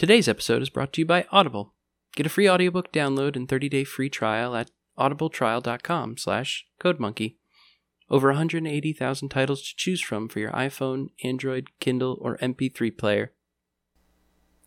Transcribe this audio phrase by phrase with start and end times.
[0.00, 1.74] Today's episode is brought to you by Audible.
[2.16, 7.36] Get a free audiobook download and 30-day free trial at audibletrial.com slash codemonkey.
[8.08, 13.32] Over 180,000 titles to choose from for your iPhone, Android, Kindle, or MP3 player.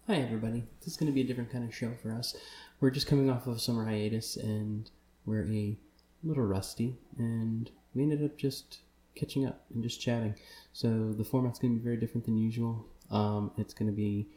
[0.06, 0.66] Hi everybody.
[0.82, 2.36] This is going to be a different kind of show for us.
[2.80, 4.92] We're just coming off of summer hiatus and
[5.26, 5.76] we're a
[6.24, 8.82] little rusty and we ended up just
[9.16, 10.36] catching up and just chatting.
[10.74, 12.86] So the format's going to be very different than usual.
[13.10, 14.28] Um, it's going to be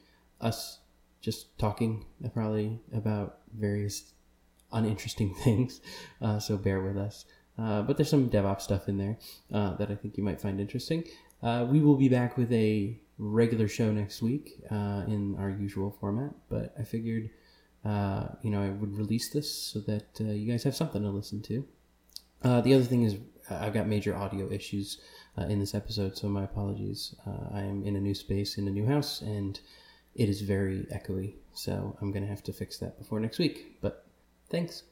[0.40, 0.78] us
[1.26, 4.12] just talking uh, probably about various
[4.72, 5.80] uninteresting things.
[6.22, 7.26] Uh, so bear with us.
[7.58, 9.18] Uh, but there's some DevOps stuff in there
[9.52, 11.04] uh, that I think you might find interesting.
[11.42, 15.90] Uh, we will be back with a regular show next week uh, in our usual
[16.00, 17.30] format, but I figured,
[17.84, 21.66] you know, I would release this so that you guys have something to listen to.
[22.42, 23.16] the other thing is,
[23.50, 25.00] I've got major audio issues
[25.38, 27.14] in this episode, so my apologies.
[27.52, 29.58] I am in a new space, in a new house, and
[30.16, 31.34] it is very echoey.
[31.52, 33.76] So I'm going to have to fix that before next week.
[33.80, 34.04] But
[34.50, 34.82] thanks.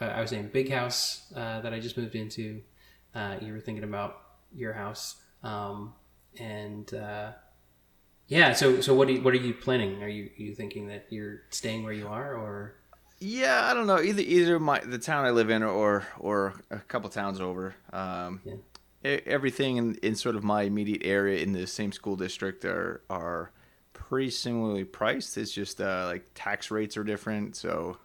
[0.00, 2.62] I was saying big house uh, that I just moved into.
[3.12, 4.20] Uh, you were thinking about
[4.54, 5.94] your house, um,
[6.38, 7.32] and uh,
[8.32, 8.54] yeah.
[8.54, 10.02] So so what are you, what are you planning?
[10.02, 12.74] Are you are you thinking that you're staying where you are or?
[13.18, 14.00] Yeah, I don't know.
[14.00, 17.74] Either either my the town I live in or or a couple towns over.
[17.92, 18.54] Um, yeah.
[19.26, 23.50] Everything in, in sort of my immediate area in the same school district are are
[23.92, 25.36] pretty similarly priced.
[25.36, 27.54] It's just uh, like tax rates are different.
[27.54, 27.98] So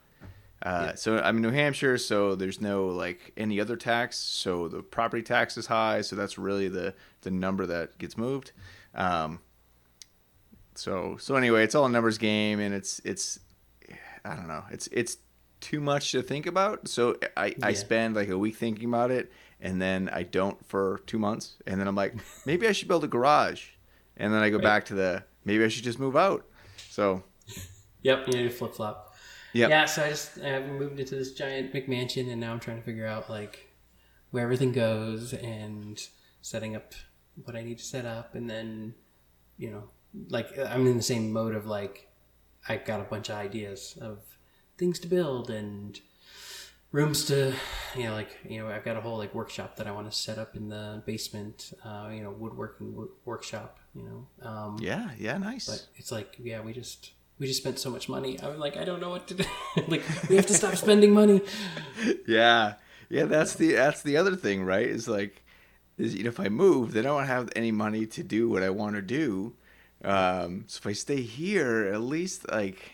[0.61, 0.95] uh, yeah.
[0.95, 4.17] so I'm in New Hampshire, so there's no like any other tax.
[4.17, 6.01] So the property tax is high.
[6.01, 8.51] So that's really the the number that gets moved.
[8.93, 9.39] Um,
[10.77, 13.39] so so anyway, it's all a numbers game, and it's it's
[14.23, 15.17] I don't know, it's it's
[15.59, 16.87] too much to think about.
[16.87, 17.55] So I yeah.
[17.63, 21.57] I spend like a week thinking about it, and then I don't for two months,
[21.65, 22.15] and then I'm like,
[22.45, 23.69] maybe I should build a garage,
[24.15, 24.63] and then I go right.
[24.63, 26.45] back to the maybe I should just move out.
[26.89, 27.23] So.
[28.03, 29.15] Yep, you need to flip flop.
[29.53, 29.69] Yep.
[29.69, 32.83] Yeah, so I just I moved into this giant McMansion, and now I'm trying to
[32.83, 33.73] figure out like
[34.31, 35.99] where everything goes and
[36.41, 36.93] setting up
[37.43, 38.93] what I need to set up, and then
[39.57, 39.89] you know
[40.29, 42.07] like I'm in the same mode of like
[42.67, 44.19] I got a bunch of ideas of
[44.77, 45.99] things to build and
[46.91, 47.53] rooms to
[47.95, 50.17] you know like you know I've got a whole like workshop that I want to
[50.17, 55.11] set up in the basement uh, you know woodworking w- workshop you know um, yeah
[55.17, 55.65] yeah nice.
[55.67, 58.39] but it's like yeah we just we just spent so much money.
[58.41, 59.43] I'm like I don't know what to do.
[59.87, 61.41] Like we have to stop spending money.
[62.27, 62.75] Yeah
[63.09, 64.87] yeah that's the that's the other thing right?
[64.87, 65.43] Is like
[65.97, 68.63] is you know if I move then I don't have any money to do what
[68.63, 69.53] I want to do
[70.07, 72.93] um, so if I stay here, at least like,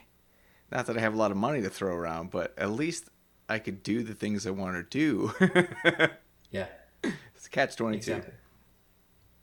[0.71, 3.09] not that I have a lot of money to throw around, but at least
[3.47, 5.33] I could do the things I want to do.
[6.51, 6.67] yeah,
[7.03, 8.13] it's catch twenty two.
[8.13, 8.33] Exactly.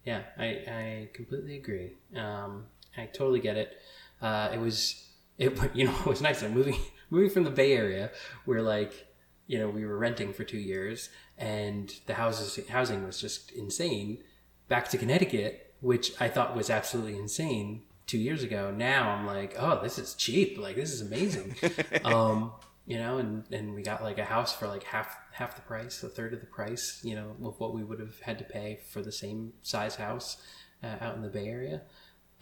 [0.05, 1.93] Yeah, I I completely agree.
[2.17, 2.67] Um,
[2.97, 3.79] I totally get it.
[4.21, 6.43] Uh, it was it you know it was nice.
[6.43, 6.77] I'm moving
[7.11, 8.11] moving from the Bay Area
[8.47, 9.07] where like
[9.47, 14.25] you know we were renting for two years and the houses housing was just insane.
[14.67, 18.73] Back to Connecticut which I thought was absolutely insane two years ago.
[18.77, 20.59] Now I'm like, oh, this is cheap.
[20.59, 21.55] Like this is amazing.
[22.05, 22.53] um,
[22.87, 26.03] you know, and, and we got like a house for like half half the price,
[26.03, 28.81] a third of the price, you know, of what we would have had to pay
[28.91, 30.43] for the same size house
[30.83, 31.83] uh, out in the Bay Area.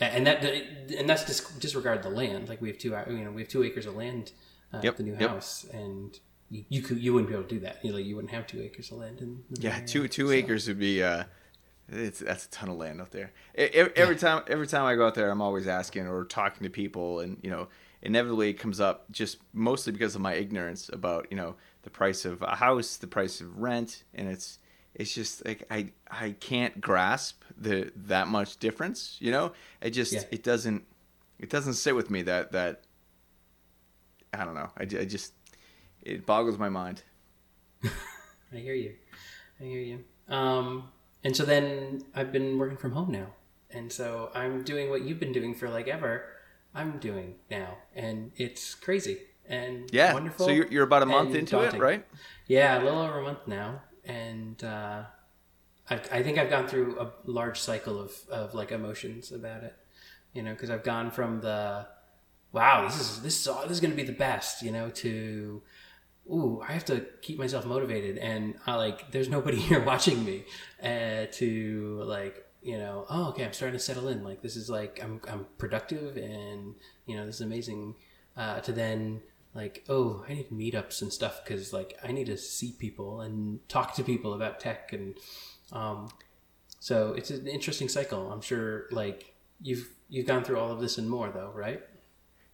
[0.00, 2.48] And that and that's just disregard the land.
[2.48, 4.32] Like we have two, you know, we have two acres of land
[4.72, 5.30] uh, yep, at the new yep.
[5.30, 6.18] house, and
[6.50, 7.84] you, you could you wouldn't be able to do that.
[7.84, 9.42] You know, you wouldn't have two acres of land in.
[9.50, 10.32] yeah, two two so.
[10.32, 11.02] acres would be.
[11.02, 11.24] Uh
[11.90, 13.32] it's that's a ton of land out there.
[13.54, 14.20] Every, every yeah.
[14.20, 17.38] time every time I go out there, I'm always asking or talking to people, and
[17.42, 17.68] you know,
[18.02, 22.24] inevitably it comes up just mostly because of my ignorance about you know the price
[22.24, 24.58] of a house, the price of rent, and it's
[24.94, 29.16] it's just like I I can't grasp the that much difference.
[29.20, 30.22] You know, it just yeah.
[30.30, 30.84] it doesn't
[31.38, 32.82] it doesn't sit with me that that
[34.34, 34.70] I don't know.
[34.76, 35.32] I, I just
[36.02, 37.02] it boggles my mind.
[37.84, 38.94] I hear you.
[39.60, 40.04] I hear you.
[40.28, 40.90] Um,
[41.24, 43.28] and so then I've been working from home now.
[43.70, 46.24] And so I'm doing what you've been doing for like ever.
[46.74, 47.78] I'm doing now.
[47.94, 50.12] And it's crazy and yeah.
[50.12, 50.46] wonderful.
[50.46, 51.80] So you're, you're about a month into daunting.
[51.80, 52.06] it, right?
[52.46, 53.82] Yeah, a little over a month now.
[54.04, 55.02] And uh,
[55.90, 59.74] I, I think I've gone through a large cycle of, of like emotions about it.
[60.32, 61.86] You know, because I've gone from the
[62.52, 65.62] wow, this is this is this is going to be the best, you know, to
[66.30, 70.44] ooh, I have to keep myself motivated, and I like there's nobody here watching me,
[70.82, 74.24] uh, to like you know, oh, okay, I'm starting to settle in.
[74.24, 76.74] Like this is like I'm I'm productive, and
[77.06, 77.94] you know, this is amazing.
[78.36, 79.20] Uh, to then
[79.54, 83.66] like, oh, I need meetups and stuff because like I need to see people and
[83.68, 85.16] talk to people about tech, and
[85.72, 86.08] um,
[86.80, 88.30] so it's an interesting cycle.
[88.30, 91.82] I'm sure like you've you've gone through all of this and more though, right?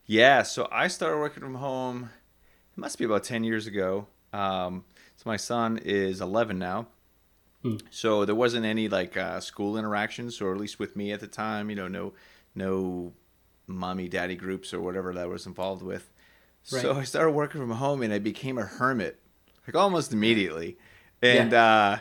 [0.07, 0.43] Yeah.
[0.43, 2.11] So I started working from home.
[2.77, 4.09] It must be about ten years ago.
[4.33, 4.85] Um,
[5.17, 6.89] so my son is 11 now.
[7.63, 7.77] Hmm.
[7.91, 11.29] So there wasn't any like uh, school interactions, or at least with me at the
[11.29, 12.13] time, you know, no,
[12.55, 13.13] no
[13.67, 16.11] mommy daddy groups or whatever that I was involved with.
[16.73, 16.83] Right.
[16.83, 19.21] So I started working from home, and I became a hermit,
[19.67, 20.79] like almost immediately,
[21.23, 21.65] and yeah.
[21.65, 21.99] uh,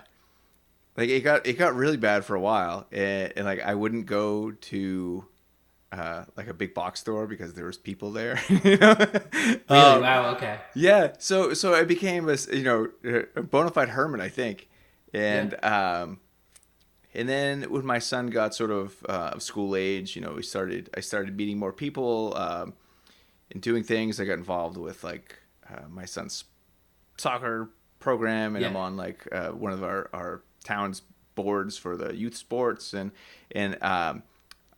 [0.97, 4.05] like it got it got really bad for a while, and, and like I wouldn't
[4.05, 5.25] go to
[5.93, 8.39] uh, like a big box store because there was people there.
[8.49, 8.95] you know?
[8.97, 9.61] Really?
[9.69, 10.31] Um, wow.
[10.35, 10.57] Okay.
[10.73, 11.13] Yeah.
[11.19, 14.69] So so I became a you know a bona fide hermit, I think,
[15.13, 16.01] and yeah.
[16.01, 16.19] um,
[17.13, 20.41] and then when my son got sort of uh, of school age, you know, we
[20.41, 22.73] started I started meeting more people um,
[23.51, 24.19] and doing things.
[24.19, 25.37] I got involved with like
[25.69, 26.45] uh, my son's
[27.17, 27.69] soccer
[27.99, 28.69] program, and yeah.
[28.69, 31.03] I'm on like uh, one of our our town's
[31.35, 33.11] boards for the youth sports, and
[33.51, 34.23] and um,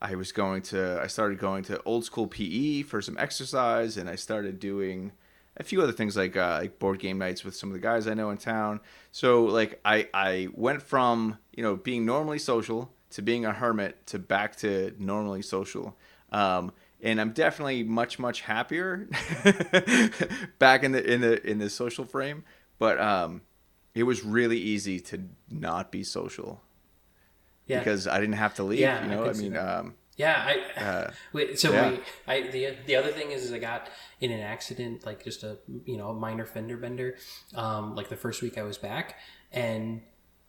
[0.00, 4.08] I was going to I started going to old school PE for some exercise, and
[4.08, 5.12] I started doing
[5.56, 8.06] a few other things like uh, like board game nights with some of the guys
[8.06, 8.80] I know in town.
[9.12, 14.06] So like I I went from you know being normally social to being a hermit
[14.08, 15.96] to back to normally social.
[16.32, 16.72] Um,
[17.02, 19.08] and I'm definitely much much happier
[20.58, 22.44] back in the in the in the social frame.
[22.78, 23.42] But um,
[23.94, 26.60] it was really easy to not be social.
[27.66, 27.78] Yeah.
[27.78, 28.78] Because I didn't have to leave.
[28.78, 31.58] Yeah, you know, I, I mean, um, yeah, I uh, wait.
[31.58, 31.96] So yeah.
[32.26, 33.88] I the the other thing is, is I got
[34.20, 37.16] in an accident, like just a you know a minor fender bender,
[37.54, 39.16] um, like the first week I was back,
[39.52, 40.02] and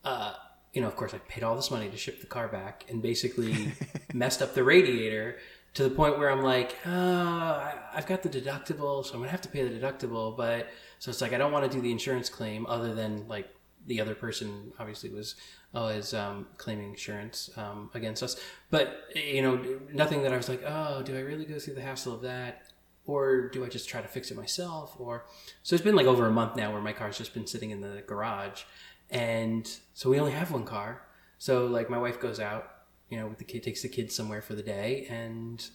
[0.04, 0.34] uh,
[0.74, 3.02] you know, of course, I paid all this money to ship the car back, and
[3.02, 3.74] basically
[4.13, 5.38] messed up the radiator
[5.74, 9.42] to the point where I'm like, oh, I've got the deductible, so I'm gonna have
[9.42, 10.68] to pay the deductible, but
[11.00, 13.50] so it's like I don't want to do the insurance claim other than like
[13.88, 15.36] the other person obviously was
[15.75, 18.39] is um, claiming insurance um, against us.
[18.69, 21.81] But you know, nothing that I was like, oh, do I really go through the
[21.81, 22.63] hassle of that,
[23.06, 24.95] or do I just try to fix it myself?
[25.00, 25.25] Or
[25.63, 27.81] so it's been like over a month now where my car's just been sitting in
[27.81, 28.63] the garage,
[29.10, 31.04] and so we only have one car.
[31.38, 32.72] So like my wife goes out,
[33.10, 35.66] you know, with the kid, takes the kids somewhere for the day, and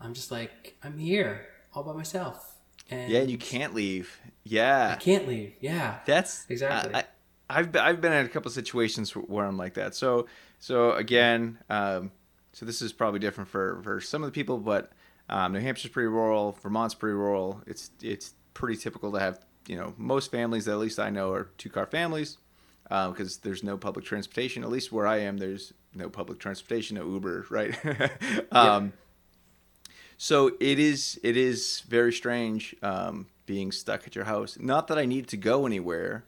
[0.00, 2.52] I'm just like, I'm here all by myself.
[2.90, 4.20] And yeah, you can't leave.
[4.44, 5.54] Yeah, I can't leave.
[5.60, 6.94] Yeah, that's exactly.
[6.94, 7.04] I,
[7.48, 9.94] I've been, I've been in a couple situations where I'm like that.
[9.94, 10.26] So
[10.58, 12.10] so again, um,
[12.52, 14.92] so this is probably different for, for some of the people, but
[15.28, 17.62] um, New Hampshire's pretty rural, Vermont's pretty rural.
[17.66, 21.32] It's it's pretty typical to have you know most families, that at least I know,
[21.32, 22.38] are two car families
[22.84, 24.62] because um, there's no public transportation.
[24.62, 27.76] At least where I am, there's no public transportation, no Uber, right?
[28.52, 28.92] um,
[30.18, 34.56] So it is it is very strange um, being stuck at your house.
[34.58, 36.24] Not that I need to go anywhere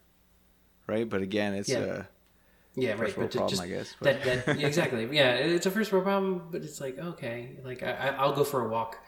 [0.88, 1.08] right?
[1.08, 1.79] But again, it's yeah.
[1.79, 2.05] a
[2.75, 3.14] yeah, right.
[3.17, 3.94] But problem, just, I guess.
[4.00, 4.23] But.
[4.25, 5.08] That, that, exactly.
[5.12, 8.64] Yeah, it's a first world problem, but it's like okay, like I, I'll go for
[8.64, 8.99] a walk,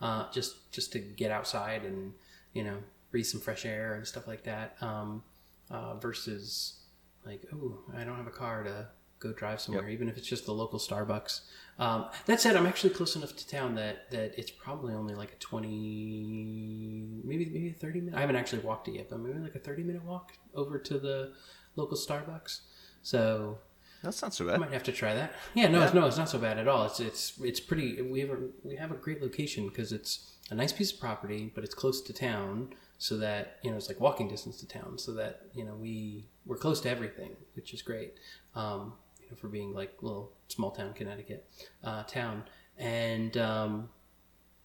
[0.00, 2.12] uh, just just to get outside and
[2.52, 2.76] you know
[3.10, 4.76] breathe some fresh air and stuff like that.
[4.80, 5.22] Um,
[5.70, 6.80] uh, versus
[7.24, 8.88] like, oh, I don't have a car to
[9.20, 9.92] go drive somewhere, yep.
[9.92, 11.42] even if it's just the local Starbucks.
[11.78, 15.32] Um, that said, I'm actually close enough to town that that it's probably only like
[15.32, 18.16] a 20, maybe maybe a 30 minute.
[18.16, 20.98] I haven't actually walked it yet, but maybe like a 30 minute walk over to
[20.98, 21.32] the
[21.76, 22.60] local Starbucks.
[23.02, 23.58] So
[24.02, 24.54] that's not so bad.
[24.54, 25.34] I might have to try that.
[25.54, 25.84] Yeah, no, yeah.
[25.84, 26.86] It's, no, it's not so bad at all.
[26.86, 28.00] It's it's it's pretty.
[28.00, 31.52] We have a we have a great location because it's a nice piece of property,
[31.54, 34.98] but it's close to town, so that you know it's like walking distance to town,
[34.98, 38.14] so that you know we we're close to everything, which is great.
[38.54, 38.94] Um,
[39.36, 41.48] for being like little small town Connecticut
[41.84, 42.44] uh, town,
[42.78, 43.88] and um,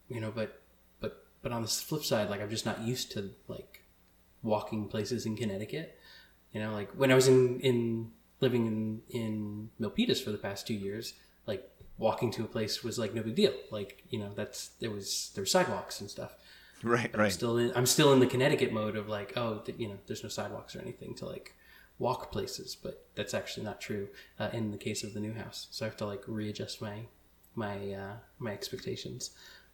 [0.09, 0.61] you know, but
[0.99, 3.83] but but on the flip side, like I'm just not used to like
[4.43, 5.99] walking places in Connecticut.
[6.51, 10.67] You know, like when I was in in living in in Milpitas for the past
[10.67, 11.13] two years,
[11.47, 13.53] like walking to a place was like no big deal.
[13.71, 16.35] Like you know, that's there was there were sidewalks and stuff.
[16.83, 17.25] Right, but right.
[17.25, 20.23] I'm still in I'm still in the Connecticut mode of like, oh, you know, there's
[20.23, 21.55] no sidewalks or anything to like
[21.97, 24.09] walk places, but that's actually not true
[24.39, 25.67] uh, in the case of the new house.
[25.71, 27.05] So I have to like readjust my
[27.55, 29.31] my uh, my expectations.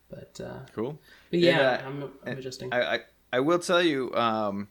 [0.09, 0.99] But uh, cool.
[1.29, 2.73] But yeah, I'm, I'm adjusting.
[2.73, 2.99] I, I
[3.33, 4.67] I will tell you, um,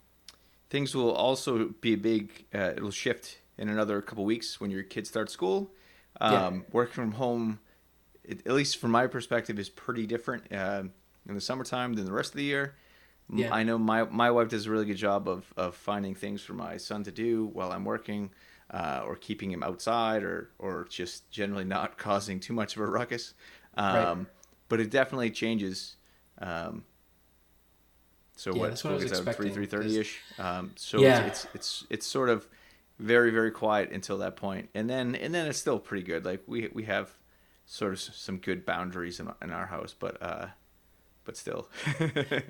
[0.69, 2.47] things will also be a big.
[2.55, 5.71] Uh, it'll shift in another couple weeks when your kids start school.
[6.21, 6.61] Um, yeah.
[6.73, 7.61] Working from home,
[8.25, 10.83] it, at least from my perspective, is pretty different uh,
[11.29, 12.75] in the summertime than the rest of the year.
[13.33, 13.55] Yeah.
[13.55, 16.55] I know my my wife does a really good job of of finding things for
[16.55, 18.31] my son to do while I'm working.
[18.73, 22.87] uh, or keeping him outside, or or just generally not causing too much of a
[22.87, 23.35] ruckus.
[23.77, 24.27] Um, right.
[24.69, 25.97] But it definitely changes.
[26.39, 26.85] Um,
[28.37, 28.79] so yeah, what?
[28.79, 30.21] School what gets out three three thirty ish.
[30.39, 31.27] Um, so yeah.
[31.27, 32.47] it's, it's it's it's sort of
[32.99, 36.25] very very quiet until that point, and then and then it's still pretty good.
[36.25, 37.13] Like we we have
[37.67, 40.47] sort of some good boundaries in, in our house, but uh,
[41.31, 41.69] but still.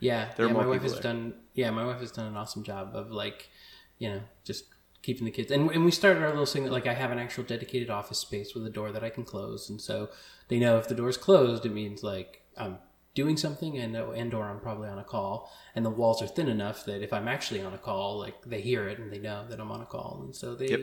[0.00, 0.46] yeah, yeah.
[0.46, 1.02] My wife has there.
[1.02, 1.34] done.
[1.52, 3.50] Yeah, my wife has done an awesome job of like,
[3.98, 4.64] you know, just
[5.02, 5.50] keeping the kids.
[5.50, 8.18] And and we started our little thing that like I have an actual dedicated office
[8.18, 10.08] space with a door that I can close, and so
[10.48, 12.78] they know if the door's closed, it means like I'm
[13.14, 16.48] doing something and and or I'm probably on a call and the walls are thin
[16.48, 19.44] enough that if I'm actually on a call like they hear it and they know
[19.48, 20.80] that I'm on a call and so they yep.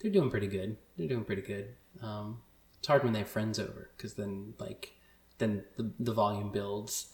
[0.00, 2.40] they're doing pretty good they're doing pretty good um,
[2.78, 4.94] it's hard when they have friends over because then like
[5.36, 7.08] then the, the volume builds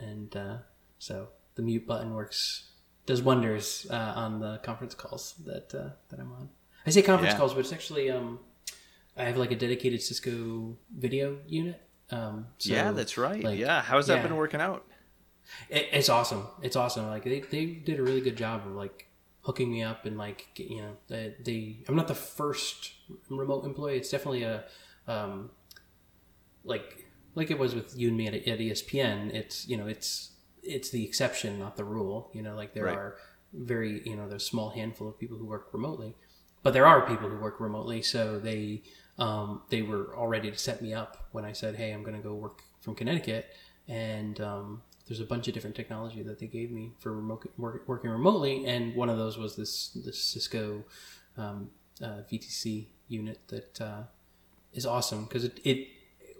[0.00, 0.56] and uh,
[0.98, 2.70] so the mute button works
[3.06, 6.48] does wonders uh, on the conference calls that uh, that I'm on
[6.86, 7.38] I say conference yeah.
[7.38, 8.40] calls but it's actually um,
[9.16, 13.42] I have like a dedicated Cisco video unit um, so, yeah, that's right.
[13.42, 14.22] Like, yeah, how's that yeah.
[14.22, 14.84] been working out?
[15.68, 16.46] It, it's awesome.
[16.62, 17.06] It's awesome.
[17.06, 19.06] Like they, they did a really good job of like
[19.42, 22.92] hooking me up and like you know they, they I'm not the first
[23.28, 23.96] remote employee.
[23.96, 24.64] It's definitely a
[25.06, 25.50] um,
[26.64, 29.34] like like it was with you and me at, at ESPN.
[29.34, 30.32] It's you know it's
[30.62, 32.30] it's the exception, not the rule.
[32.32, 32.96] You know, like there right.
[32.96, 33.16] are
[33.52, 36.16] very you know there's a small handful of people who work remotely,
[36.62, 38.02] but there are people who work remotely.
[38.02, 38.82] So they
[39.18, 42.16] um, they were all ready to set me up when I said, "Hey, I'm going
[42.16, 43.46] to go work from Connecticut,"
[43.88, 47.82] and um, there's a bunch of different technology that they gave me for remote work,
[47.86, 50.84] working remotely, and one of those was this this Cisco
[51.36, 51.70] um,
[52.02, 54.02] uh, VTC unit that uh,
[54.72, 55.88] is awesome because it, it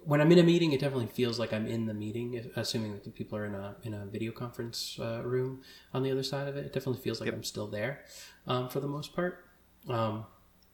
[0.03, 3.03] when I'm in a meeting, it definitely feels like I'm in the meeting, assuming that
[3.03, 5.61] the people are in a in a video conference uh, room
[5.93, 6.65] on the other side of it.
[6.65, 7.35] It definitely feels like yep.
[7.35, 8.03] I'm still there
[8.47, 9.45] um, for the most part.
[9.87, 10.25] Um,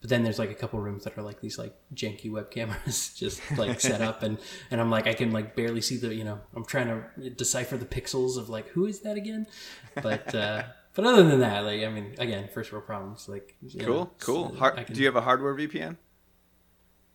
[0.01, 3.13] but then there's like a couple rooms that are like these like janky web cameras
[3.17, 4.37] just like set up and
[4.69, 7.77] and i'm like i can like barely see the you know i'm trying to decipher
[7.77, 9.47] the pixels of like who is that again
[9.95, 13.87] but uh but other than that like i mean again first world problems like cool
[13.87, 14.93] know, cool so can...
[14.93, 15.97] do you have a hardware vpn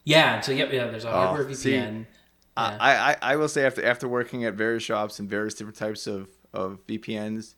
[0.05, 2.05] yeah so yep yeah there's a oh, hardware vpn see, yeah.
[2.57, 6.07] I, I i will say after after working at various shops and various different types
[6.07, 7.55] of of vpns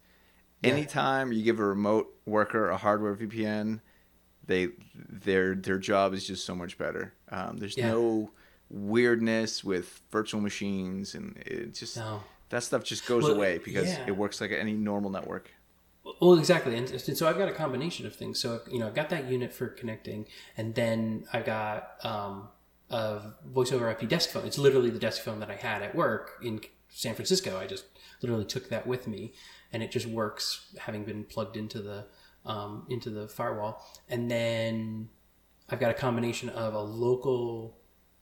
[0.62, 0.70] yeah.
[0.70, 3.80] anytime you give a remote worker a hardware vpn
[4.46, 7.14] they their their job is just so much better.
[7.30, 7.90] Um, there's yeah.
[7.90, 8.30] no
[8.70, 12.22] weirdness with virtual machines, and it just no.
[12.50, 15.50] that stuff just goes well, away because it works like any normal network.
[16.20, 18.38] Well, exactly, and, and, so I've got a combination of things.
[18.38, 22.48] So you know, I've got that unit for connecting, and then I've got um,
[22.90, 24.46] a voice over IP desk phone.
[24.46, 27.58] It's literally the desk phone that I had at work in San Francisco.
[27.58, 27.84] I just
[28.22, 29.32] literally took that with me,
[29.72, 32.04] and it just works, having been plugged into the
[32.44, 33.84] um, into the firewall.
[34.08, 35.08] And then
[35.68, 37.78] I've got a combination of a local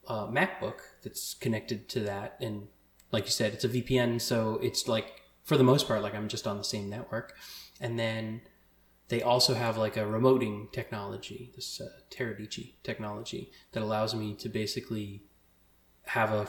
[0.07, 2.37] uh, MacBook that's connected to that.
[2.41, 2.69] And
[3.11, 4.21] like you said, it's a VPN.
[4.21, 7.35] So it's like, for the most part, like I'm just on the same network.
[7.83, 8.41] And then
[9.09, 14.49] they also have like a remoting technology, this uh, Teradici technology that allows me to
[14.49, 15.25] basically
[16.07, 16.49] have a,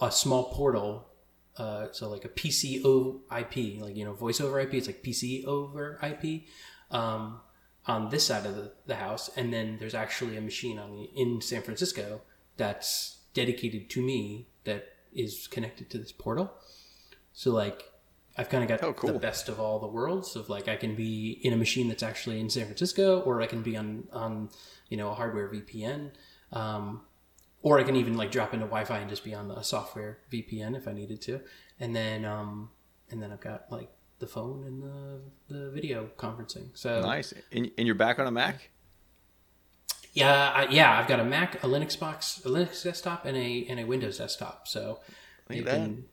[0.00, 1.10] a small portal
[1.56, 4.74] uh, so like a PCO IP, like you know, voice over IP.
[4.74, 6.44] It's like PC over IP,
[6.90, 7.40] um,
[7.86, 11.10] on this side of the, the house, and then there's actually a machine on the,
[11.14, 12.22] in San Francisco
[12.56, 16.50] that's dedicated to me that is connected to this portal.
[17.32, 17.89] So like
[18.40, 19.12] I've kind of got oh, cool.
[19.12, 22.02] the best of all the worlds of like I can be in a machine that's
[22.02, 24.48] actually in San Francisco, or I can be on on
[24.88, 26.12] you know a hardware VPN,
[26.50, 27.02] um,
[27.60, 30.74] or I can even like drop into Wi-Fi and just be on a software VPN
[30.74, 31.42] if I needed to,
[31.78, 32.70] and then um,
[33.10, 35.20] and then I've got like the phone and the,
[35.54, 36.70] the video conferencing.
[36.72, 37.34] So nice.
[37.52, 38.70] And, and you're back on a Mac?
[40.14, 40.98] Yeah, I, yeah.
[40.98, 44.16] I've got a Mac, a Linux box, a Linux desktop, and a and a Windows
[44.16, 44.66] desktop.
[44.66, 45.00] So
[45.46, 46.04] they've been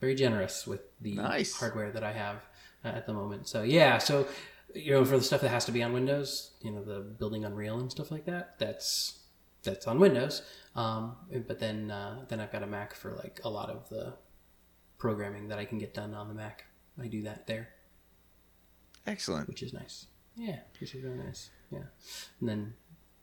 [0.00, 1.54] very generous with the nice.
[1.56, 2.36] hardware that I have
[2.84, 3.48] uh, at the moment.
[3.48, 4.26] So yeah, so
[4.74, 7.44] you know, for the stuff that has to be on Windows, you know, the building
[7.44, 9.20] Unreal and stuff like that, that's
[9.62, 10.42] that's on Windows.
[10.76, 14.14] Um, but then uh, then I've got a Mac for like a lot of the
[14.98, 16.64] programming that I can get done on the Mac.
[17.00, 17.70] I do that there.
[19.06, 19.48] Excellent.
[19.48, 20.06] Which is nice.
[20.36, 21.50] Yeah, which is really nice.
[21.70, 21.84] Yeah.
[22.40, 22.74] And then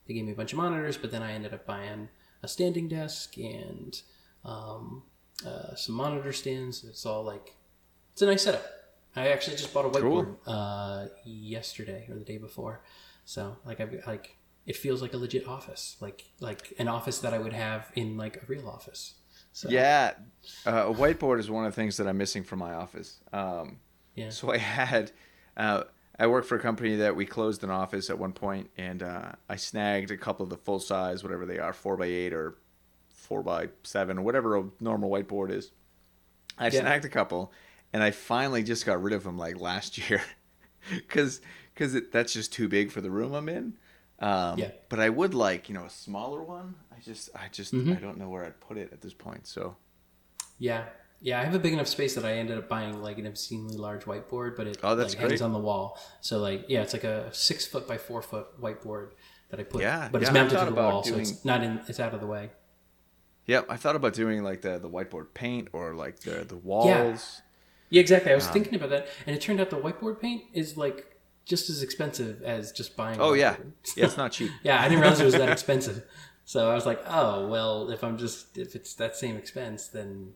[0.08, 2.10] they gave me a bunch of monitors, but then I ended up buying
[2.44, 4.02] a standing desk and
[4.44, 5.04] um,
[5.46, 6.84] uh, some monitor stands.
[6.84, 7.56] It's all like,
[8.14, 8.66] it's a nice setup.
[9.16, 10.40] I actually just bought a whiteboard cool.
[10.46, 12.82] uh, yesterday or the day before.
[13.24, 17.34] So like I like it feels like a legit office, like like an office that
[17.34, 19.16] I would have in like a real office.
[19.54, 19.70] So.
[19.70, 20.16] Yeah,
[20.66, 23.22] uh, a whiteboard is one of the things that I'm missing from my office.
[23.32, 23.80] Um,
[24.14, 24.30] yeah.
[24.30, 25.14] So I had,
[25.56, 25.84] uh,
[26.20, 29.32] I worked for a company that we closed an office at one point, and uh,
[29.48, 32.58] I snagged a couple of the full size, whatever they are, four by eight or
[33.26, 35.72] four by seven or whatever a normal whiteboard is.
[36.58, 36.82] I Yeah.
[36.82, 37.52] snagged a couple,
[37.92, 40.22] and I finally just got rid of them like last year,
[40.90, 41.42] because
[41.74, 43.74] because that's just too big for the room I'm in.
[44.20, 44.72] Um, Yeah.
[44.88, 46.76] But I would like you know a smaller one.
[46.96, 47.98] I just I just Mhm.
[47.98, 49.46] I don't know where I'd put it at this point.
[49.48, 49.76] So
[50.58, 50.86] Yeah,
[51.20, 51.42] yeah.
[51.42, 54.06] I have a big enough space that I ended up buying like an obscenely large
[54.06, 56.00] whiteboard, but it Oh, that's like, hangs on the wall.
[56.22, 59.12] So like, yeah, it's like a six foot by four foot whiteboard
[59.50, 59.82] that I put.
[59.82, 61.82] Yeah, but it's yeah, I mounted to the wall, so it's not in.
[61.90, 62.52] It's out of the way.
[63.46, 67.42] Yeah, I thought about doing like the the whiteboard paint or like the the walls.
[67.90, 68.32] Yeah, exactly.
[68.32, 71.18] I was Um, thinking about that, and it turned out the whiteboard paint is like
[71.46, 73.20] just as expensive as just buying.
[73.22, 73.58] Oh yeah,
[73.96, 74.52] yeah, it's not cheap.
[74.64, 76.04] yeah, I didn't realize it was that expensive.
[76.46, 80.34] So I was like, oh well, if I'm just if it's that same expense, then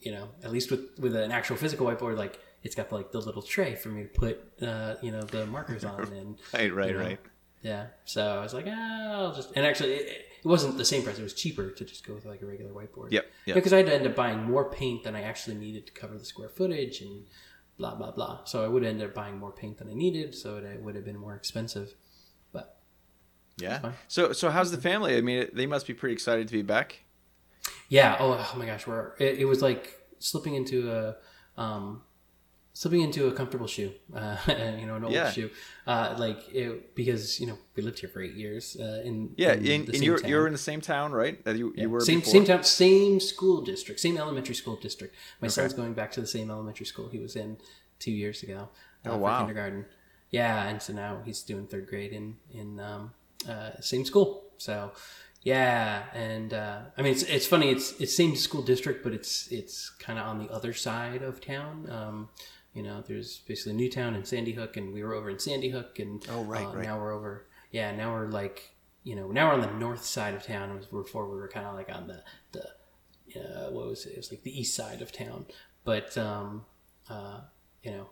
[0.00, 3.20] you know, at least with with an actual physical whiteboard, like it's got like the
[3.20, 6.88] little tray for me to put uh, you know the markers on, and Right, right,
[6.90, 7.20] you know, right.
[7.62, 7.86] Yeah.
[8.04, 11.18] So I was like, ah, I'll just and actually it, it wasn't the same price;
[11.18, 13.12] it was cheaper to just go with like a regular whiteboard.
[13.12, 13.54] Yep, yep.
[13.54, 16.18] Because I had to end up buying more paint than I actually needed to cover
[16.18, 17.24] the square footage and
[17.78, 18.44] blah blah blah.
[18.44, 21.04] So I would end up buying more paint than I needed, so it would have
[21.04, 21.94] been more expensive.
[22.52, 22.78] But
[23.58, 23.92] Yeah.
[24.08, 25.16] So so how's the family?
[25.16, 27.04] I mean, they must be pretty excited to be back.
[27.88, 31.16] yeah, oh, oh my gosh, we're it, it was like slipping into a
[31.60, 32.02] um,
[32.74, 34.36] slipping into a comfortable shoe, uh,
[34.80, 35.30] you know, an old Yeah.
[35.30, 35.50] shoe,
[35.86, 38.76] uh, like it, because you know we lived here for eight years.
[38.80, 40.30] Uh, in Yeah, in and same you're town.
[40.30, 41.42] you're in the same town, right?
[41.44, 42.32] That you you were same before?
[42.32, 45.14] same town, same school district, same elementary school district.
[45.40, 45.52] My Okay.
[45.54, 47.56] son's going back to the same elementary school he was in
[47.98, 48.68] two years ago.
[49.04, 49.38] uh, Oh, for wow.
[49.38, 49.84] kindergarten.
[50.30, 53.12] Yeah, and so now he's doing third grade in in um,
[53.48, 54.44] uh, same school.
[54.56, 54.92] So
[55.42, 57.70] yeah, and uh, I mean it's it's funny.
[57.70, 61.40] It's it's same school district, but it's it's kind of on the other side of
[61.40, 61.88] town.
[61.90, 62.28] Um,
[62.74, 65.98] you know, there's basically Newtown and Sandy Hook, and we were over in Sandy Hook,
[65.98, 66.84] and Oh, right, uh, right.
[66.84, 67.46] now we're over.
[67.70, 68.70] Yeah, now we're like
[69.04, 70.80] you know now we're on the north side of town.
[70.90, 74.12] Before we were kind of like on the the uh, what was it?
[74.12, 75.46] It was like the east side of town,
[75.84, 76.64] but um,
[77.08, 77.40] uh,
[77.82, 78.08] you know,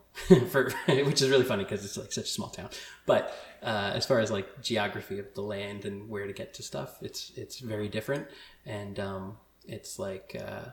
[0.51, 2.71] for which is really funny because it's like such a small town.
[3.07, 6.63] But uh, as far as like geography of the land and where to get to
[6.63, 8.27] stuff, it's it's very different,
[8.67, 10.71] and um, it's like uh,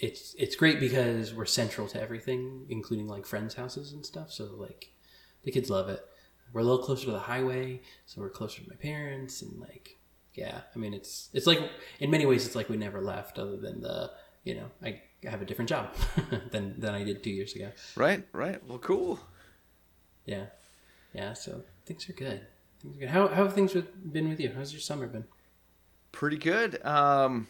[0.00, 4.30] it's it's great because we're central to everything, including like friends' houses and stuff.
[4.30, 4.92] So like
[5.42, 6.04] the kids love it.
[6.52, 9.98] We're a little closer to the highway, so we're closer to my parents, and like
[10.34, 11.60] yeah, I mean it's it's like
[12.00, 14.10] in many ways it's like we never left, other than the
[14.44, 15.94] you know I have a different job
[16.50, 17.70] than than I did two years ago.
[17.96, 18.64] Right, right.
[18.66, 19.20] Well, cool.
[20.26, 20.46] Yeah,
[21.12, 21.32] yeah.
[21.34, 22.46] So things are good.
[22.80, 23.08] Things are good.
[23.10, 24.52] How how have things been with you?
[24.56, 25.24] How's your summer been?
[26.12, 26.84] Pretty good.
[26.84, 27.48] Um,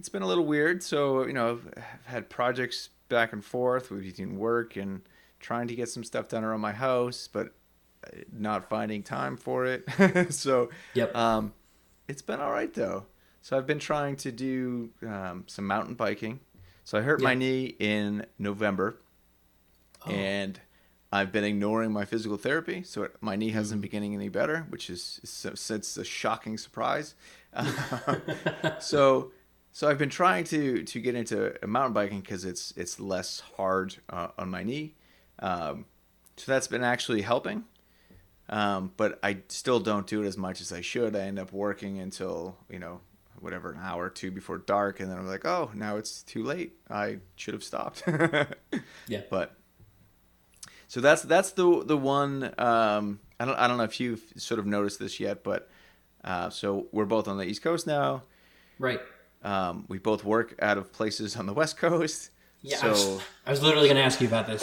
[0.00, 0.82] it's been a little weird.
[0.82, 3.90] So you know, I've had projects back and forth.
[3.90, 5.02] We've been work and
[5.40, 7.54] trying to get some stuff done around my house, but
[8.06, 9.84] uh, not finding time for it.
[10.32, 11.14] so Yep.
[11.14, 11.52] Um,
[12.08, 13.04] it's been all right though.
[13.42, 16.40] So I've been trying to do um, some mountain biking.
[16.84, 18.96] So I hurt my knee in November,
[20.06, 20.10] Oh.
[20.10, 20.58] and
[21.12, 22.82] I've been ignoring my physical therapy.
[22.84, 23.54] So it, my knee Mm.
[23.54, 27.14] hasn't been getting any better, which is it's a shocking surprise.
[28.80, 29.32] so
[29.72, 33.96] so I've been trying to to get into mountain biking because it's it's less hard
[34.08, 34.94] uh, on my knee.
[35.38, 35.86] Um,
[36.36, 37.64] so that's been actually helping.
[38.48, 41.14] Um, but I still don't do it as much as I should.
[41.14, 43.00] I end up working until you know
[43.38, 46.44] whatever an hour or two before dark, and then I'm like, oh, now it's too
[46.44, 46.74] late.
[46.90, 48.02] I should have stopped.
[49.08, 49.22] Yeah.
[49.28, 49.56] But
[50.88, 52.52] so that's that's the the one.
[52.58, 55.68] Um, I don't I don't know if you've sort of noticed this yet, but
[56.24, 58.24] uh, so we're both on the East Coast now.
[58.78, 59.00] Right.
[59.42, 62.30] Um, we both work out of places on the West Coast.
[62.62, 62.76] Yeah.
[62.76, 64.62] So I, was, I was literally going to ask you about this.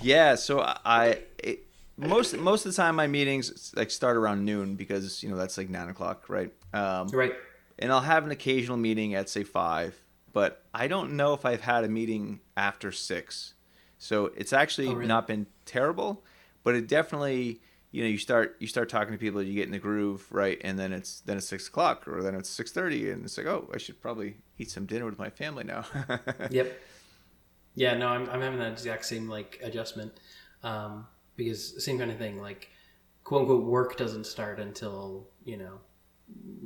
[0.00, 4.76] yeah, so I it, most most of the time my meetings like start around noon
[4.76, 6.52] because you know that's like nine o'clock, right?
[6.72, 7.34] Um, Right.
[7.78, 9.96] and I'll have an occasional meeting at say five,
[10.32, 13.54] but I don't know if I've had a meeting after six.
[13.98, 15.06] So it's actually Oh, really?
[15.08, 16.22] not been terrible,
[16.62, 17.60] but it definitely
[17.94, 20.60] you know you start you start talking to people, you get in the groove, right?
[20.64, 23.46] And then it's then it's six o'clock or then it's six thirty, and it's like
[23.46, 25.84] oh I should probably eat some dinner with my family now.
[26.50, 26.80] Yep.
[27.76, 30.12] Yeah, no, I'm, I'm having that exact same like adjustment
[30.64, 32.40] um, because same kind of thing.
[32.40, 32.70] Like,
[33.22, 35.78] quote unquote, work doesn't start until you know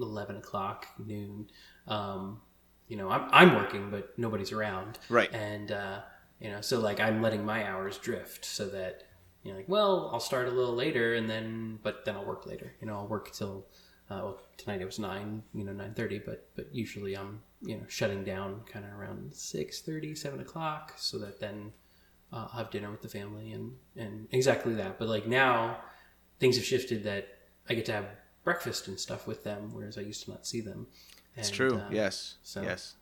[0.00, 1.50] eleven o'clock noon.
[1.86, 2.40] Um,
[2.88, 4.98] you know, I'm I'm working, but nobody's around.
[5.10, 5.30] Right.
[5.34, 6.00] And uh,
[6.40, 9.07] you know, so like I'm letting my hours drift so that
[9.42, 12.46] you know, like, well, I'll start a little later, and then but then I'll work
[12.46, 12.74] later.
[12.80, 13.66] You know, I'll work till
[14.10, 17.76] uh, well, tonight it was nine, you know, nine thirty, but but usually I'm you
[17.76, 21.72] know shutting down kind of around six thirty, seven o'clock, so that then
[22.32, 24.98] uh, I'll have dinner with the family and and exactly that.
[24.98, 25.78] But like now,
[26.38, 27.28] things have shifted that
[27.68, 28.06] I get to have
[28.44, 30.86] breakfast and stuff with them, whereas I used to not see them.
[31.36, 31.76] It's true.
[31.76, 32.36] Uh, yes.
[32.42, 32.96] So, yes.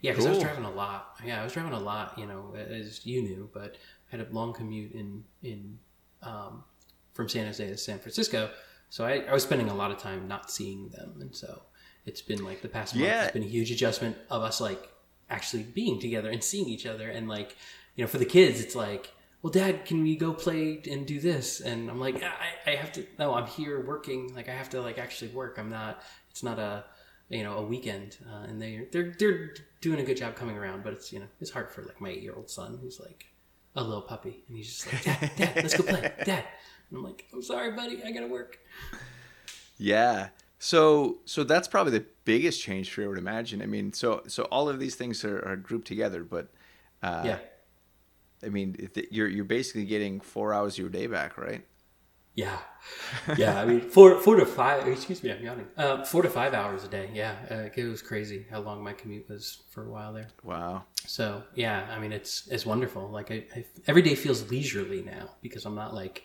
[0.00, 0.34] Yeah, because cool.
[0.34, 1.16] I was driving a lot.
[1.24, 2.18] Yeah, I was driving a lot.
[2.18, 3.76] You know, as you knew, but
[4.08, 5.78] had a long commute in in
[6.22, 6.64] um,
[7.12, 8.50] from San Jose to San Francisco,
[8.90, 11.62] so I, I was spending a lot of time not seeing them, and so
[12.04, 13.06] it's been like the past month.
[13.06, 13.24] Yeah.
[13.24, 14.88] It's been a huge adjustment of us like
[15.28, 17.56] actually being together and seeing each other, and like
[17.94, 21.20] you know, for the kids, it's like well, Dad, can we go play and do
[21.20, 21.60] this?
[21.60, 23.06] And I'm like, I, I have to.
[23.16, 24.34] No, I'm here working.
[24.34, 25.56] Like I have to like actually work.
[25.58, 26.02] I'm not.
[26.30, 26.84] It's not a
[27.28, 28.16] you know a weekend.
[28.28, 31.26] Uh, and they they're they're doing a good job coming around, but it's you know
[31.40, 33.26] it's hard for like my eight year old son who's like
[33.76, 36.44] a little puppy, and he's just like, Dad, Dad, let's go play, Dad.
[36.90, 38.58] And I'm like, I'm sorry, buddy, I gotta work.
[39.78, 40.28] Yeah.
[40.58, 43.60] So so that's probably the biggest change for you, I would imagine.
[43.62, 46.48] I mean, so so all of these things are, are grouped together, but
[47.02, 47.38] uh, yeah
[48.42, 51.64] I mean, you're you're basically getting four hours of your day back, right?
[52.36, 52.58] Yeah,
[53.36, 53.60] yeah.
[53.60, 54.86] I mean, four four to five.
[54.86, 55.66] Excuse me, I'm yawning.
[55.76, 57.10] Uh, four to five hours a day.
[57.12, 60.28] Yeah, uh, it was crazy how long my commute was for a while there.
[60.44, 60.84] Wow.
[61.06, 63.08] So yeah, I mean, it's it's wonderful.
[63.08, 66.22] Like I, I, every day feels leisurely now because I'm not like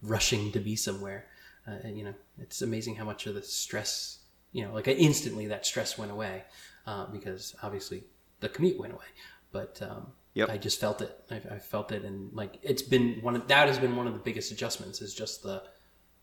[0.00, 1.26] rushing to be somewhere.
[1.66, 4.20] Uh, and, you know, it's amazing how much of the stress,
[4.52, 6.44] you know, like instantly that stress went away
[6.86, 8.04] uh, because obviously
[8.40, 9.04] the commute went away.
[9.52, 10.50] But um, Yep.
[10.50, 11.18] I just felt it.
[11.32, 14.12] I, I, felt it, and like it's been one of that has been one of
[14.12, 15.02] the biggest adjustments.
[15.02, 15.64] Is just the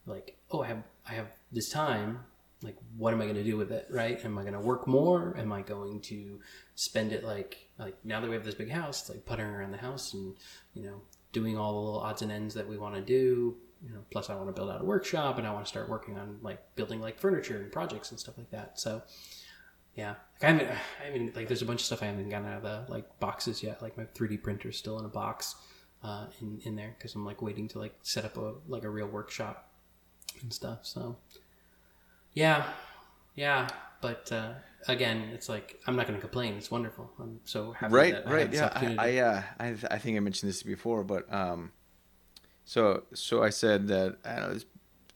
[0.06, 2.20] like, oh, I have I have this time.
[2.64, 3.88] Like, what am I going to do with it?
[3.92, 4.24] Right?
[4.24, 5.36] Am I going to work more?
[5.38, 6.40] Am I going to
[6.76, 9.72] spend it like like now that we have this big house, it's like puttering around
[9.72, 10.34] the house and
[10.74, 11.02] you know
[11.34, 13.58] doing all the little odds and ends that we want to do.
[13.86, 15.90] You know, plus I want to build out a workshop and I want to start
[15.90, 18.80] working on like building like furniture and projects and stuff like that.
[18.80, 19.02] So
[19.96, 20.70] yeah, like I haven't,
[21.02, 23.20] I haven't like there's a bunch of stuff I haven't gotten out of the like
[23.20, 23.82] boxes yet.
[23.82, 25.56] Like my 3D printer's still in a box
[26.04, 28.90] uh, in in there because I'm like waiting to like set up a like a
[28.90, 29.70] real workshop
[30.42, 30.80] and stuff.
[30.84, 31.18] So
[32.34, 32.66] yeah,
[33.36, 33.68] yeah,
[34.02, 34.54] but uh,
[34.88, 36.56] again, it's like I'm not going to complain.
[36.56, 37.10] It's wonderful.
[37.20, 37.94] I'm so happy.
[37.94, 38.72] Right, right, yeah.
[38.76, 41.72] I I, uh, I I think I mentioned this before, but um,
[42.66, 44.66] so so I said that I know it's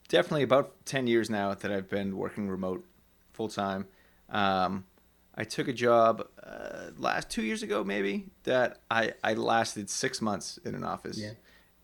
[0.07, 2.85] definitely about ten years now that I've been working remote
[3.33, 3.87] full time
[4.31, 4.85] um,
[5.35, 10.21] I took a job uh, last two years ago, maybe that I, I lasted six
[10.21, 11.31] months in an office, yeah.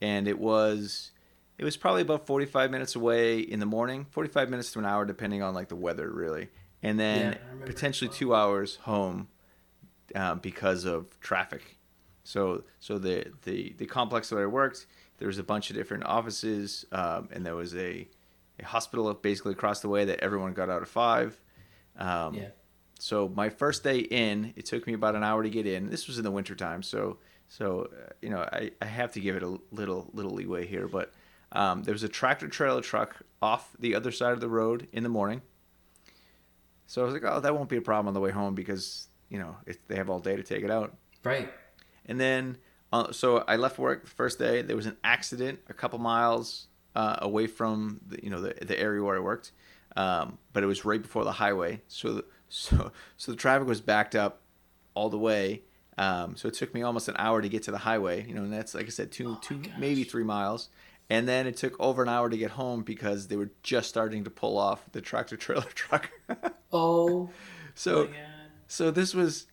[0.02, 1.12] and it was
[1.58, 4.80] it was probably about forty five minutes away in the morning, forty five minutes to
[4.80, 6.50] an hour, depending on like the weather, really,
[6.84, 9.30] and then yeah, potentially two hours home
[10.16, 11.78] um, because of traffic.
[12.26, 14.86] So so the the the complex that I worked,
[15.18, 18.08] there was a bunch of different offices, um, and there was a
[18.60, 21.40] a hospital basically across the way that everyone got out of five
[21.98, 22.50] um, yeah.
[23.00, 25.90] So my first day in, it took me about an hour to get in.
[25.90, 29.36] This was in the wintertime, so so uh, you know I, I have to give
[29.36, 30.88] it a little little leeway here.
[30.88, 31.14] But
[31.52, 35.04] um, there was a tractor trailer truck off the other side of the road in
[35.04, 35.42] the morning.
[36.88, 39.08] So I was like, oh, that won't be a problem on the way home because
[39.30, 40.96] you know it, they have all day to take it out.
[41.24, 41.52] Right.
[42.06, 42.58] And then
[42.94, 44.62] uh, so I left work the first day.
[44.62, 48.80] There was an accident a couple miles uh, away from the, you know the the
[48.80, 49.52] area where I worked
[49.96, 53.82] um, but it was right before the highway, so the, so so the traffic was
[53.82, 54.42] backed up
[54.94, 55.64] all the way.
[55.98, 58.42] Um, so it took me almost an hour to get to the highway, you know,
[58.42, 60.70] and that's like I said, two oh two maybe three miles.
[61.10, 64.24] And then it took over an hour to get home because they were just starting
[64.24, 66.10] to pull off the tractor trailer truck.
[66.74, 67.30] oh,
[67.76, 68.10] so
[68.68, 69.46] so this was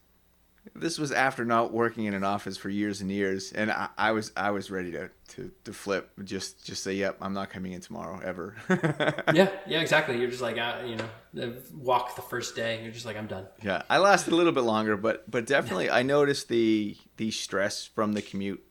[0.74, 4.12] this was after not working in an office for years and years, and I, I
[4.12, 7.72] was I was ready to, to, to flip, just just say, "Yep, I'm not coming
[7.72, 8.54] in tomorrow ever."
[9.34, 10.18] yeah, yeah, exactly.
[10.18, 12.82] You're just like, uh, you know, walk the first day.
[12.82, 13.46] You're just like, I'm done.
[13.62, 17.84] Yeah, I lasted a little bit longer, but but definitely, I noticed the the stress
[17.84, 18.62] from the commute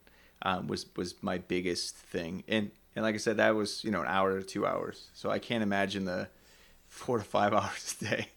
[0.43, 4.01] um, was was my biggest thing, and and like I said, that was you know
[4.01, 6.29] an hour to two hours, so I can't imagine the
[6.87, 8.27] four to five hours a day.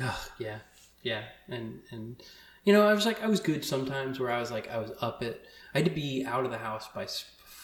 [0.00, 0.58] Oh, yeah,
[1.02, 2.22] yeah, and and
[2.64, 4.92] you know, I was like, I was good sometimes where I was like, I was
[5.00, 5.40] up at,
[5.74, 7.06] I had to be out of the house by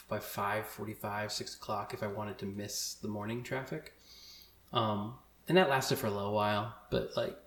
[0.09, 3.93] by five forty five, six o'clock if I wanted to miss the morning traffic.
[4.73, 5.15] Um,
[5.47, 7.37] and that lasted for a little while, but like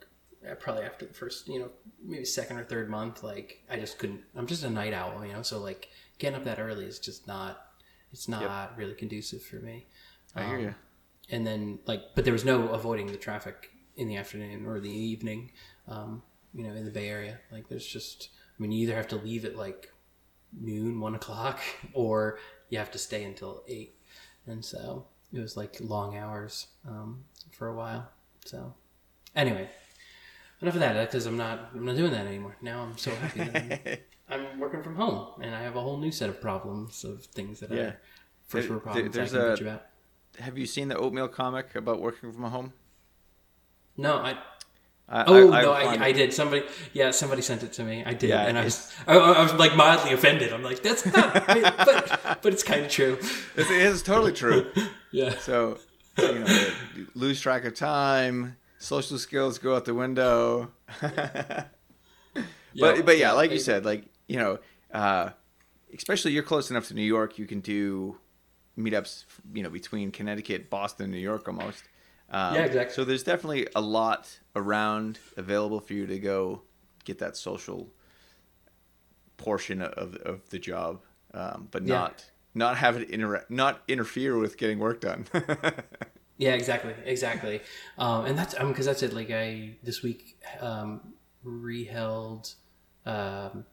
[0.60, 1.70] probably after the first, you know,
[2.02, 4.22] maybe second or third month, like I just couldn't.
[4.36, 5.88] I'm just a night owl, you know, so like
[6.18, 7.64] getting up that early is just not.
[8.12, 8.72] It's not yep.
[8.76, 9.86] really conducive for me.
[10.36, 10.74] I hear um, you.
[11.30, 14.90] And then like, but there was no avoiding the traffic in the afternoon or the
[14.90, 15.52] evening.
[15.88, 16.22] Um,
[16.54, 17.38] you know, in the Bay Area.
[17.50, 19.92] Like, there's just, I mean, you either have to leave at like
[20.58, 21.60] noon, one o'clock,
[21.92, 22.38] or
[22.68, 23.94] you have to stay until eight.
[24.46, 28.08] And so it was like long hours um, for a while.
[28.44, 28.74] So,
[29.36, 29.68] anyway,
[30.60, 32.56] enough of that because I'm not I'm not doing that anymore.
[32.60, 35.96] Now I'm so happy that I'm, I'm working from home and I have a whole
[35.98, 37.80] new set of problems of things that Yeah.
[37.82, 38.00] are
[38.48, 39.86] first world problems there's I can a- bitch about.
[40.40, 42.72] Have you seen the oatmeal comic about working from home?
[43.96, 44.38] No, I
[45.12, 46.32] I, oh I, no, I, I did.
[46.32, 48.02] Somebody yeah, somebody sent it to me.
[48.04, 50.54] I did, Yeah, and I was I, I was like mildly offended.
[50.54, 53.18] I'm like that's not, I mean, but but it's kind of true.
[53.54, 54.70] It's, totally true.
[55.14, 55.36] Yeah.
[55.40, 55.78] So,
[56.16, 60.72] you know, you lose track of time, social skills go out the window.
[61.02, 61.68] but
[62.74, 64.58] but yeah, like you said, like you know,
[64.90, 65.28] uh,
[65.94, 68.16] especially you're close enough to New York, you can do
[68.78, 71.84] meetups, you know, between Connecticut, Boston, New York, almost.
[72.32, 72.94] Um, Yeah, exactly.
[72.94, 76.62] So there's definitely a lot around available for you to go
[77.04, 77.92] get that social
[79.36, 81.02] portion of of the job,
[81.34, 81.94] um, but Yeah.
[81.94, 85.26] not not have it inter- not interfere with getting work done.
[86.38, 87.60] Yeah, exactly, exactly.
[87.98, 89.12] Um, and that's because that's it.
[89.12, 91.12] Like I this week um,
[91.46, 92.54] reheld
[93.06, 93.64] um,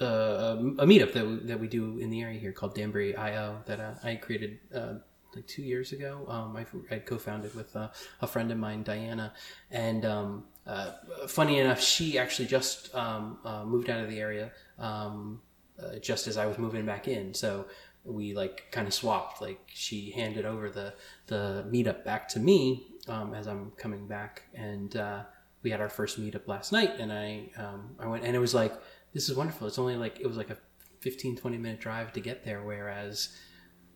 [0.00, 3.62] uh, a meetup that we, that we do in the area here called Danbury IO
[3.66, 4.94] that uh, I created uh,
[5.34, 6.24] like two years ago.
[6.28, 7.88] Um, I, I co-founded with uh,
[8.20, 9.32] a friend of mine, Diana,
[9.70, 10.92] and um, uh,
[11.26, 15.40] funny enough, she actually just um, uh, moved out of the area um,
[15.82, 17.34] uh, just as I was moving back in.
[17.34, 17.66] So
[18.04, 19.40] we like kind of swapped.
[19.40, 20.94] Like she handed over the
[21.26, 25.22] the meetup back to me um, as I'm coming back, and uh,
[25.62, 26.92] we had our first meetup last night.
[26.98, 28.72] And I um, I went, and it was like
[29.12, 29.66] this is wonderful.
[29.66, 30.58] It's only like it was like a
[31.00, 33.36] 15, 20 minute drive to get there, whereas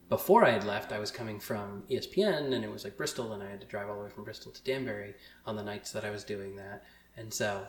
[0.09, 3.43] before I had left, I was coming from ESPN, and it was like Bristol, and
[3.43, 5.15] I had to drive all the way from Bristol to Danbury
[5.47, 6.85] on the nights that I was doing that,
[7.17, 7.65] and so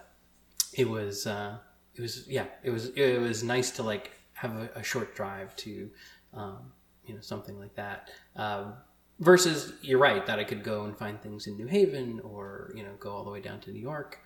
[0.73, 1.57] it was uh,
[1.95, 5.55] it was yeah it was it was nice to like have a, a short drive
[5.55, 5.89] to
[6.33, 6.71] um,
[7.05, 8.73] you know something like that um,
[9.19, 12.83] versus you're right that I could go and find things in New Haven or you
[12.83, 14.19] know go all the way down to New York.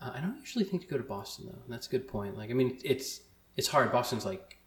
[0.00, 1.62] Uh, I don't usually think to go to Boston though.
[1.68, 2.36] That's a good point.
[2.36, 3.20] Like I mean it's
[3.56, 3.92] it's hard.
[3.92, 4.58] Boston's like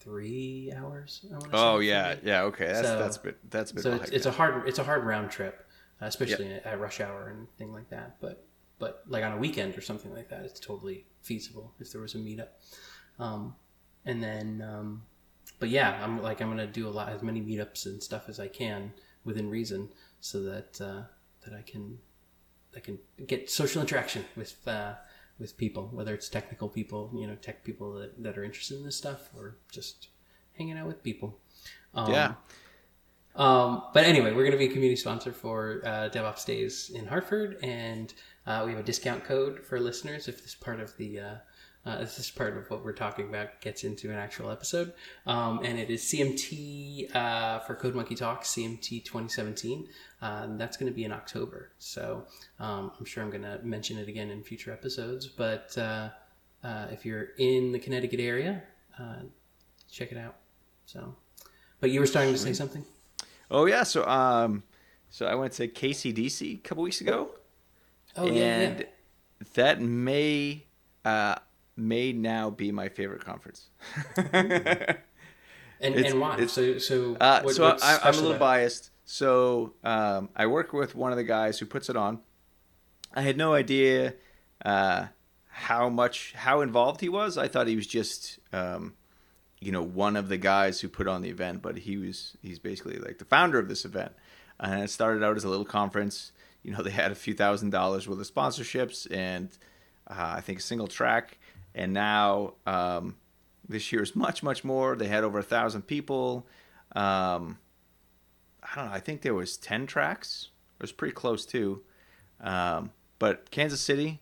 [0.00, 1.24] three hours.
[1.52, 2.20] Oh yeah, me.
[2.24, 2.42] yeah.
[2.42, 3.82] Okay, that's So- that's a bit that's a bit.
[3.84, 5.66] So it's, it's a hard it's a hard round trip,
[6.02, 8.16] uh, especially at, at rush hour and thing like that.
[8.20, 8.44] But
[8.78, 12.14] but like on a weekend or something like that, it's totally feasible if there was
[12.14, 12.48] a meetup.
[13.18, 13.54] Um,
[14.04, 15.02] and then um,
[15.58, 18.40] but yeah, I'm like I'm gonna do a lot as many meetups and stuff as
[18.40, 18.92] I can
[19.24, 21.02] within reason, so that uh,
[21.44, 21.98] that I can
[22.74, 24.94] I can get social interaction with uh,
[25.40, 28.84] with people, whether it's technical people, you know, tech people that, that are interested in
[28.84, 30.08] this stuff, or just
[30.56, 31.38] hanging out with people.
[31.94, 32.34] Um, Yeah.
[33.34, 37.06] um, but anyway, we're going to be a community sponsor for uh, DevOps Days in
[37.06, 38.12] Hartford, and
[38.46, 41.20] uh, we have a discount code for listeners if this part of the
[41.86, 44.92] uh, this part of what we're talking about gets into an actual episode.
[45.26, 49.88] Um, and it is CMT uh, for Code Monkey Talk, CMT 2017.
[50.20, 51.70] Uh, that's going to be in October.
[51.78, 52.26] So
[52.58, 55.26] um, I'm sure I'm going to mention it again in future episodes.
[55.26, 56.10] But uh,
[56.62, 58.62] uh, if you're in the Connecticut area,
[58.98, 59.22] uh,
[59.90, 60.36] check it out.
[60.84, 61.14] So,
[61.80, 62.84] but you were starting to say something.
[63.50, 64.62] Oh yeah, so um,
[65.08, 67.30] so I went to KCDC a couple weeks ago,
[68.16, 68.86] Oh yeah, and yeah.
[69.54, 70.64] that may
[71.04, 71.36] uh
[71.80, 73.68] may now be my favorite conference.
[75.82, 76.44] And, and why?
[76.46, 78.90] so so Uh, what- so I, I'm a little biased.
[79.06, 82.20] So um, I work with one of the guys who puts it on.
[83.14, 84.12] I had no idea
[84.62, 85.06] uh,
[85.48, 87.38] how much how involved he was.
[87.38, 88.92] I thought he was just um,
[89.58, 92.58] you know one of the guys who put on the event, but he was he's
[92.58, 94.12] basically like the founder of this event.
[94.60, 96.32] And it started out as a little conference.
[96.62, 99.48] You know, they had a few thousand dollars worth of sponsorships and
[100.06, 101.38] uh, I think a single track.
[101.74, 103.16] And now um,
[103.68, 104.96] this year is much much more.
[104.96, 106.46] They had over a thousand people.
[106.92, 107.58] Um,
[108.62, 108.92] I don't know.
[108.92, 110.48] I think there was ten tracks.
[110.78, 111.82] It was pretty close too.
[112.40, 114.20] Um, but Kansas City,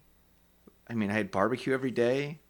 [0.89, 2.41] I mean, I had barbecue every day.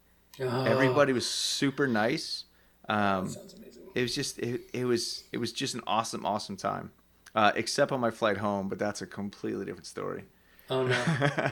[0.41, 2.45] Oh, Everybody was super nice.
[2.87, 3.83] Um, sounds amazing.
[3.93, 6.91] it was just it, it was it was just an awesome awesome time.
[7.35, 10.23] Uh, except on my flight home, but that's a completely different story.
[10.69, 10.95] Oh no.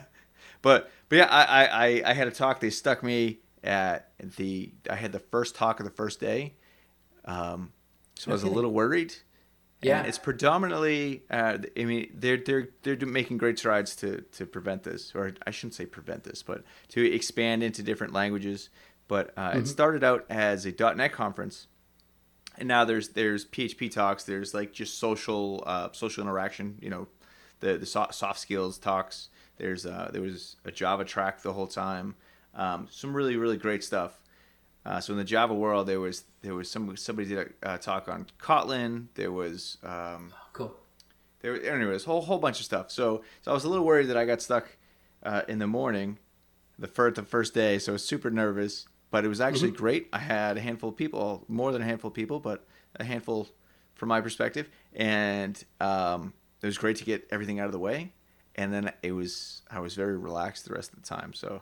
[0.67, 2.59] but but yeah, I, I, I- I had a talk.
[2.59, 4.73] They stuck me at the.
[4.89, 6.55] I had the first talk of the first day,
[7.25, 7.71] um,
[8.15, 9.13] so I was a little worried.
[9.81, 9.99] Yeah.
[9.99, 11.21] And it's predominantly.
[11.29, 15.51] Uh, I mean, they're they're they're making great strides to to prevent this, or I
[15.51, 18.69] shouldn't say prevent this, but to expand into different languages.
[19.07, 19.59] But uh, Mm-hmm.
[19.59, 21.67] it started out as a .NET conference,
[22.57, 24.23] and now there's there's PHP talks.
[24.23, 26.77] There's like just social uh, social interaction.
[26.81, 27.07] You know,
[27.59, 29.29] the the soft, soft skills talks.
[29.57, 32.15] There's uh, there was a Java track the whole time.
[32.55, 34.19] Um, some really really great stuff.
[34.85, 37.77] Uh, so in the Java world, there was there was some somebody did a uh,
[37.77, 39.07] talk on Kotlin.
[39.15, 40.73] There was um, cool.
[41.41, 42.91] there anyways whole whole bunch of stuff.
[42.91, 44.65] So so I was a little worried that I got stuck
[45.23, 46.19] uh, in the morning,
[46.79, 48.87] the first the first day, so I was super nervous.
[49.09, 49.77] But it was actually Mm-hmm.
[49.77, 50.07] great.
[50.11, 52.65] I had a handful of people, more than a handful of people, but
[52.99, 53.47] a handful
[53.95, 58.11] from my perspective, and um, it was great to get everything out of the way.
[58.57, 61.33] And then it was I was very relaxed the rest of the time.
[61.33, 61.61] So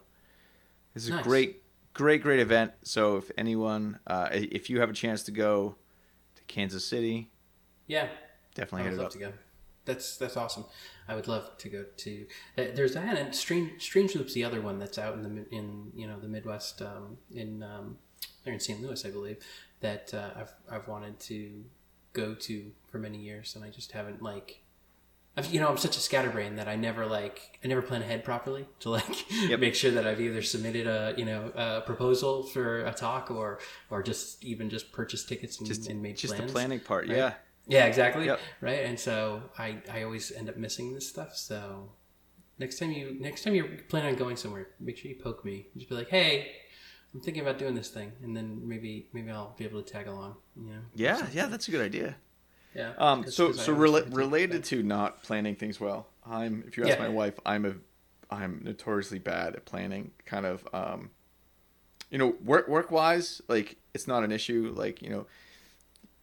[0.93, 1.21] this is Nice.
[1.21, 2.71] a great, great, great event.
[2.83, 5.75] So if anyone, uh, if you have a chance to go
[6.35, 7.29] to Kansas City,
[7.87, 8.07] Yeah,
[8.53, 9.11] definitely I hit would it love up.
[9.13, 9.33] to go.
[9.83, 10.65] That's that's awesome.
[11.07, 12.25] I would love to go to.
[12.57, 15.91] uh, There's that and Stream Strange Loop's the other one that's out in the in
[15.95, 17.97] you know the Midwest um, in um,
[18.43, 18.81] they're in St.
[18.81, 19.37] Louis I believe
[19.81, 21.65] that uh, I've I've wanted to
[22.13, 24.61] go to for many years and I just haven't like.
[25.37, 28.23] I've, you know, I'm such a scatterbrain that I never like I never plan ahead
[28.23, 29.59] properly to like Yep.
[29.59, 33.59] make sure that I've either submitted a you know a proposal for a talk or
[33.89, 36.49] or just even just purchased tickets and, Just, and made just plans.
[36.51, 37.07] the planning part.
[37.07, 37.17] right?
[37.17, 37.33] Yeah.
[37.67, 38.27] Yeah, exactly.
[38.27, 38.39] Yep.
[38.61, 41.35] Right, and so I I always end up missing this stuff.
[41.35, 41.89] So
[42.59, 45.67] next time you next time you're planning on going somewhere, make sure you poke me.
[45.75, 46.51] Just be like, hey,
[47.13, 50.07] I'm thinking about doing this thing, and then maybe maybe I'll be able to tag
[50.07, 50.35] along.
[50.55, 50.79] You know?
[50.93, 52.15] Yeah, yeah, that's a good idea.
[52.75, 52.93] Yeah.
[52.97, 56.83] Um, 'Cause- so 'cause so rela- related to not planning things well, I'm if you
[56.83, 57.03] ask Yeah.
[57.03, 57.75] my wife, I'm a
[58.29, 60.11] I'm notoriously bad at planning.
[60.25, 61.11] Kind of, um,
[62.09, 64.73] you know, work work wise, like it's not an issue.
[64.75, 65.27] Like you know,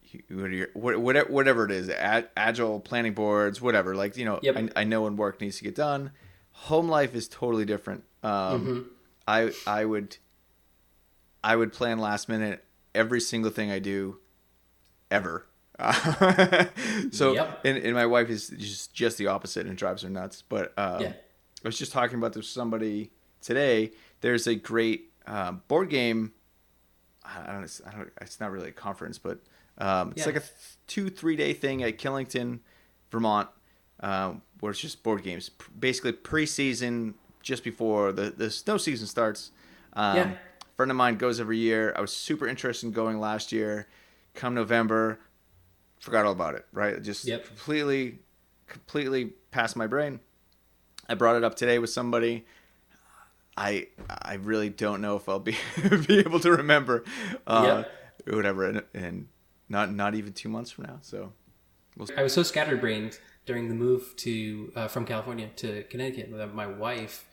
[0.03, 3.95] you- what are your, what- whatever whatever it is, agile planning boards, whatever.
[3.95, 4.55] Like you know, Yep.
[4.57, 6.11] I, I know when work needs to get done.
[6.51, 8.03] Home life is totally different.
[8.21, 8.85] Um, Mhm.
[9.27, 10.17] I I would
[11.43, 12.63] I would plan last minute
[12.93, 14.19] every single thing I do
[15.09, 15.47] ever.
[17.11, 17.61] so Yep.
[17.65, 20.43] and, and my wife is just just the opposite and drives her nuts.
[20.47, 21.13] But um, Yeah.
[21.63, 23.91] I was just talking about this with somebody today.
[24.21, 26.33] There's a great um, board game.
[27.25, 28.11] I don't, know, I don't.
[28.21, 29.39] It's not really a conference, but
[29.77, 30.25] um, it's Yeah.
[30.27, 30.51] like a th-
[30.87, 32.59] two three day thing at Killington,
[33.11, 33.47] Vermont,
[34.01, 35.49] um, where it's just board games.
[35.49, 39.51] P- Basically preseason, just before the the snow season starts.
[39.93, 40.31] Um, Yeah.
[40.75, 41.93] Friend of mine goes every year.
[41.95, 43.87] I was super interested in going last year.
[44.33, 45.19] Come November,
[46.03, 46.65] forgot all about it.
[46.73, 47.45] Right, just Yep.
[47.47, 48.19] completely,
[48.67, 50.19] completely passed my brain.
[51.07, 52.45] I brought it up today with somebody.
[53.55, 55.55] I I really don't know if I'll be
[56.07, 57.03] be able to remember,
[57.47, 57.83] uh,
[58.27, 59.27] whatever, and, and
[59.69, 60.99] not not even two months from now.
[61.01, 61.33] So,
[61.95, 62.07] we'll.
[62.17, 66.67] I was so scatterbrained during the move to uh, from California to Connecticut that my
[66.67, 67.25] wife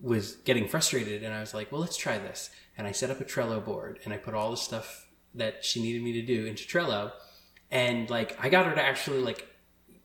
[0.00, 3.20] was getting frustrated, and I was like, "Well, let's try this." And I set up
[3.20, 6.44] a Trello board, and I put all the stuff that she needed me to do
[6.44, 7.12] into Trello,
[7.70, 9.46] and like I got her to actually like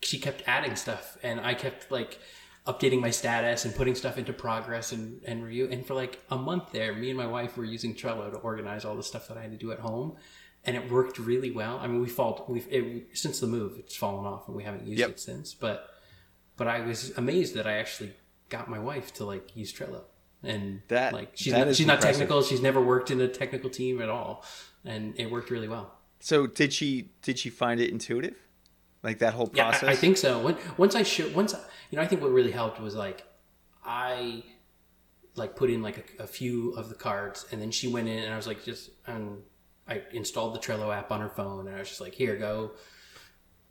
[0.01, 2.19] she kept adding stuff, and I kept like
[2.67, 5.67] updating my status and putting stuff into progress and, and review.
[5.71, 8.85] And for like a month there, me and my wife were using Trello to organize
[8.85, 10.17] all the stuff that I had to do at home.
[10.65, 11.79] And it worked really well.
[11.81, 14.85] I mean, we fall, we've, it, since the move, it's fallen off and we haven't
[14.85, 15.09] used Yep.
[15.11, 15.53] it since.
[15.53, 15.89] But,
[16.57, 18.13] but I was amazed that I actually
[18.49, 20.01] got my wife to like use Trello.
[20.43, 22.43] And That- like, she's, that not, she's not technical.
[22.43, 24.43] She's never worked in a technical team at all.
[24.85, 25.97] And it worked really well.
[26.19, 28.35] So did she did she find it intuitive,
[29.03, 29.89] like that whole Yeah, process?
[29.89, 30.39] I, I think so.
[30.39, 31.55] When, once I show, once
[31.89, 33.23] you know, I think what really helped was like
[33.85, 34.43] I
[35.35, 38.19] like put in like a, a few of the cards, and then she went in,
[38.19, 39.43] and I was like, just um,
[39.87, 42.71] I installed the Trello app on her phone, and I was just like, here, go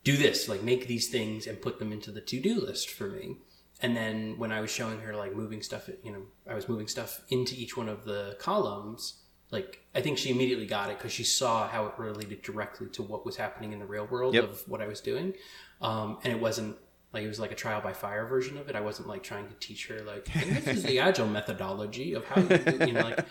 [0.05, 3.09] do this, like make these things and put them into the to do list for
[3.09, 3.37] me.
[3.81, 6.89] And then when I was showing her like moving stuff, you know, I was moving
[6.89, 9.23] stuff into each one of the columns.
[9.51, 13.03] Like I think she immediately got it because she saw how it related directly to
[13.03, 14.45] what was happening in the real world Yep.
[14.45, 15.35] of what I was doing,
[15.81, 16.77] um, and it wasn't
[17.13, 18.77] like it was like a trial by fire version of it.
[18.77, 22.41] I wasn't like trying to teach her like this is the agile methodology of how
[22.43, 23.25] you do, you know like.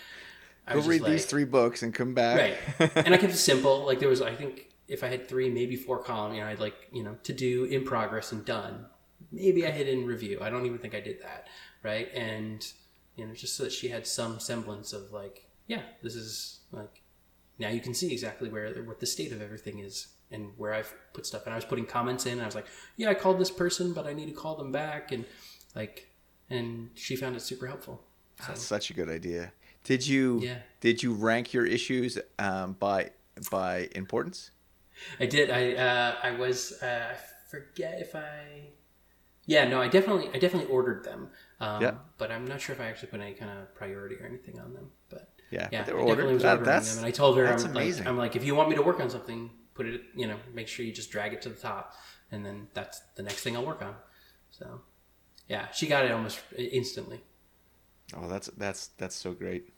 [0.70, 2.38] I Go read these three books and come back.
[2.80, 5.50] right and i kept it simple like there was i think if i had three
[5.50, 8.86] maybe four column you know i'd like you know to do in progress and done
[9.32, 11.48] maybe i hit in review i don't even think i did that
[11.84, 12.74] right and
[13.16, 17.02] you know just so that she had some semblance of like yeah this is like
[17.60, 20.94] now you can see exactly where what the state of everything is and where i've
[21.14, 23.40] put stuff and i was putting comments in and i was like yeah i called
[23.40, 25.26] this person but i need to call them back and
[25.76, 26.10] like
[26.50, 28.02] and she found it super helpful
[28.40, 29.52] so That's such a good idea.
[29.84, 30.60] Did you Yeah.
[30.80, 33.10] did you rank your issues um, by
[33.50, 34.52] by importance?
[35.20, 35.50] I did.
[35.50, 36.74] I uh, I was.
[36.82, 37.16] Uh, I
[37.50, 38.70] forget if I.
[39.48, 41.30] Yeah, no, I definitely I definitely ordered them.
[41.60, 41.96] Um, Yeah.
[42.20, 44.74] But I'm not sure if I actually put any kind of priority or anything on
[44.76, 44.92] them.
[45.50, 46.34] Yeah, yeah, but they I were definitely ordered.
[46.34, 48.04] was That- ordering that's- them, and I told her that's I'm amazing.
[48.06, 50.38] like I'm like if you want me to work on something, put it you know
[50.54, 51.94] make sure you just drag it to the top,
[52.32, 53.96] and then that's the next thing I'll work on.
[54.52, 54.82] So
[55.48, 57.22] yeah, she got it almost instantly.
[58.16, 59.74] Oh, that's that's that's so great.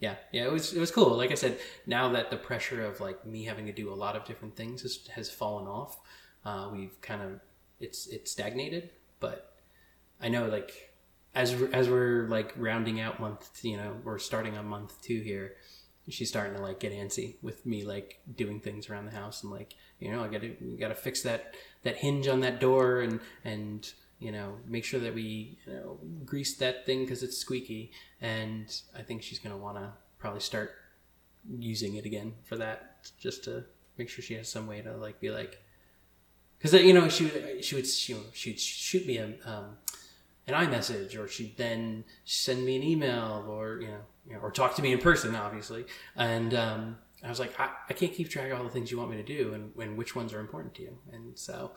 [0.00, 3.00] yeah yeah it was it was cool like i said now that the pressure of
[3.00, 5.98] like me having to do a lot of different things has, has fallen off
[6.44, 7.38] uh, we've kind of
[7.80, 8.90] it's it's stagnated
[9.20, 9.52] but
[10.20, 10.89] i know like
[11.34, 15.56] as as we're like rounding out month, you know, we're starting on month two here.
[16.08, 19.52] She's starting to like get antsy with me like doing things around the house and
[19.52, 21.54] like you know I gotta gotta fix that
[21.84, 25.98] that hinge on that door and and you know make sure that we you know
[26.24, 30.72] grease that thing because it's squeaky and I think she's gonna want to probably start
[31.48, 33.64] using it again for that just to
[33.96, 35.62] make sure she has some way to like be like
[36.58, 39.76] because you know she would she would she would she'd shoot me a um,
[40.46, 44.50] an iMessage or she'd then send me an email or you know, you know or
[44.50, 45.84] talk to me in person obviously.
[46.16, 48.98] And um, I was like I, I can't keep track of all the things you
[48.98, 50.98] want me to do and, and which ones are important to you.
[51.12, 51.72] And so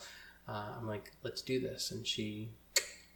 [0.47, 1.91] uh, I'm like let's do this.
[1.91, 2.51] And she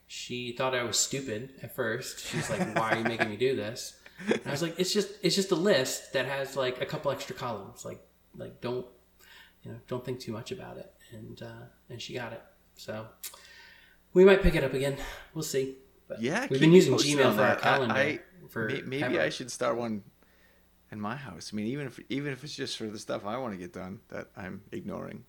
[0.07, 2.25] she thought I was stupid at first.
[2.27, 3.97] She's like why are you making me do this?
[4.27, 7.11] And I was like it's just it's just a list that has like a couple
[7.11, 7.85] extra columns.
[7.85, 8.01] Like
[8.35, 8.85] like don't
[9.63, 10.91] you know don't think too much about it.
[11.13, 12.41] And uh, and she got it.
[12.75, 13.07] So
[14.18, 14.97] we might pick it up again.
[15.36, 15.76] We'll see.
[16.07, 17.93] But yeah, we've been using Gmail for our calendar.
[17.93, 19.22] I, I, for maybe ever.
[19.22, 20.01] I should start one
[20.91, 21.51] in my house.
[21.53, 23.74] I mean, even if even if it's just for the stuff I want to get
[23.74, 25.26] done that I'm ignoring.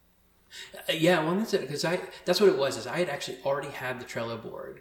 [0.75, 2.79] Uh, yeah, well, that's it because I that's what it was.
[2.79, 4.81] Is I had actually already had the Trello board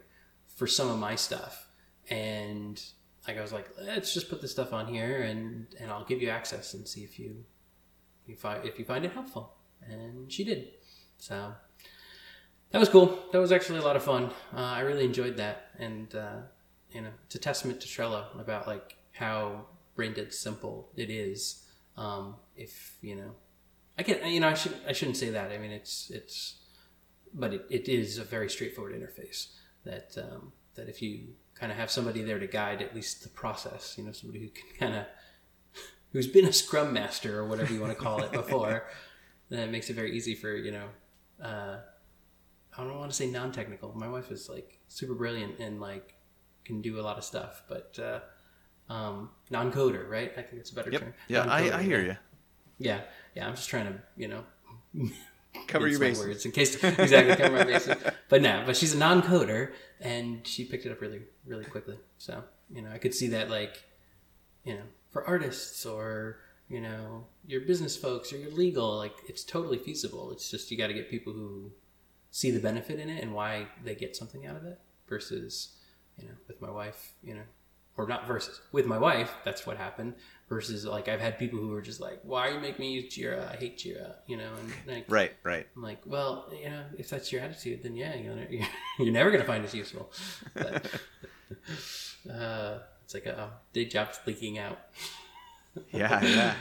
[0.55, 1.67] for some of my stuff,
[2.09, 2.81] and
[3.27, 6.21] like I was like, let's just put this stuff on here, and and I'll give
[6.21, 7.43] you access and see if you
[8.25, 9.55] you find if you find it helpful.
[9.85, 10.69] And she did.
[11.17, 11.53] So
[12.71, 13.17] that was cool.
[13.31, 14.25] That was actually a lot of fun.
[14.53, 16.37] Uh, I really enjoyed that, and uh,
[16.91, 19.65] you know, it's a testament to Trello about like how
[19.95, 21.65] brain dead simple it is.
[21.95, 23.31] Um, if you know,
[23.97, 25.51] I can you know I should I shouldn't say that.
[25.51, 26.57] I mean, it's it's,
[27.33, 29.47] but it, it is a very straightforward interface
[29.85, 33.29] that um, that if you kind of have somebody there to guide at least the
[33.29, 35.05] process, you know, somebody who can kind of
[36.11, 38.87] who's been a scrum master or whatever you want to call it before,
[39.49, 40.87] then it makes it very easy for you know.
[41.41, 41.77] Uh,
[42.77, 43.93] I don't want to say non-technical.
[43.97, 46.15] My wife is like super brilliant and like
[46.63, 50.31] can do a lot of stuff, but uh, um, non-coder, right?
[50.37, 51.01] I think it's a better yep.
[51.01, 51.13] term.
[51.27, 52.15] Yeah, I, I hear you.
[52.77, 53.01] Yeah,
[53.35, 53.47] yeah.
[53.47, 54.43] I'm just trying to, you know,
[55.67, 57.97] cover your bases words in case exactly cover my bases.
[58.29, 59.71] But no, but she's a non-coder
[60.01, 61.97] and she picked it up really, really quickly.
[62.17, 63.83] So you know, I could see that like,
[64.65, 69.43] you know, for artists or you know your business folks or your legal, like it's
[69.43, 70.31] totally feasible.
[70.31, 71.71] It's just you got to get people who
[72.31, 75.77] see the benefit in it and why they get something out of it versus
[76.17, 77.43] you know with my wife you know
[77.97, 80.13] or not versus with my wife that's what happened
[80.49, 83.13] versus like i've had people who are just like why are you making me use
[83.13, 83.51] jira?
[83.51, 85.67] I hate jira you know and like right right.
[85.75, 88.15] I'm like well you know if that's your attitude then yeah
[88.49, 88.67] you're,
[88.99, 90.11] you're never going to find it useful.
[90.53, 90.91] But,
[92.31, 94.79] uh, it's like a day job's leaking out.
[95.91, 96.53] Yeah yeah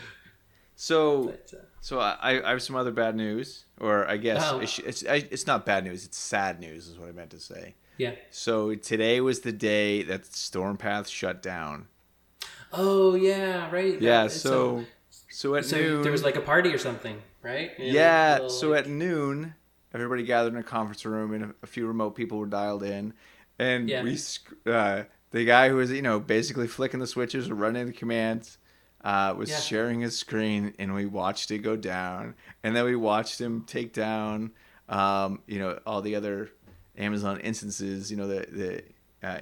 [0.76, 4.60] so, but, uh, so I, I have some other bad news, or I guess oh.
[4.60, 6.04] it's it's, it's not bad news.
[6.04, 7.74] It's sad news, is what I meant to say.
[7.96, 8.12] Yeah.
[8.30, 11.88] So today was the day that Stormpath shut down.
[12.74, 14.00] Oh yeah, right.
[14.00, 14.24] Yeah.
[14.24, 14.84] That, so
[15.30, 17.72] so at so noon there was like a party or something, right?
[17.78, 18.46] yeah.
[18.48, 18.84] so like...
[18.84, 19.54] at noon,
[19.94, 23.14] everybody gathered in a conference room, and a, a few remote people were dialed in,
[23.58, 24.02] and yeah.
[24.02, 24.18] we
[24.66, 28.58] uh, the guy who was you know basically flicking the switches or running the commands
[29.06, 29.60] uh, was yeah.
[29.60, 32.34] sharing his screen, and we watched it go down,
[32.64, 34.50] and then we watched him take down,
[34.88, 36.50] um, you know, all the other
[36.98, 38.82] Amazon instances, you know, the the
[39.26, 39.40] uh,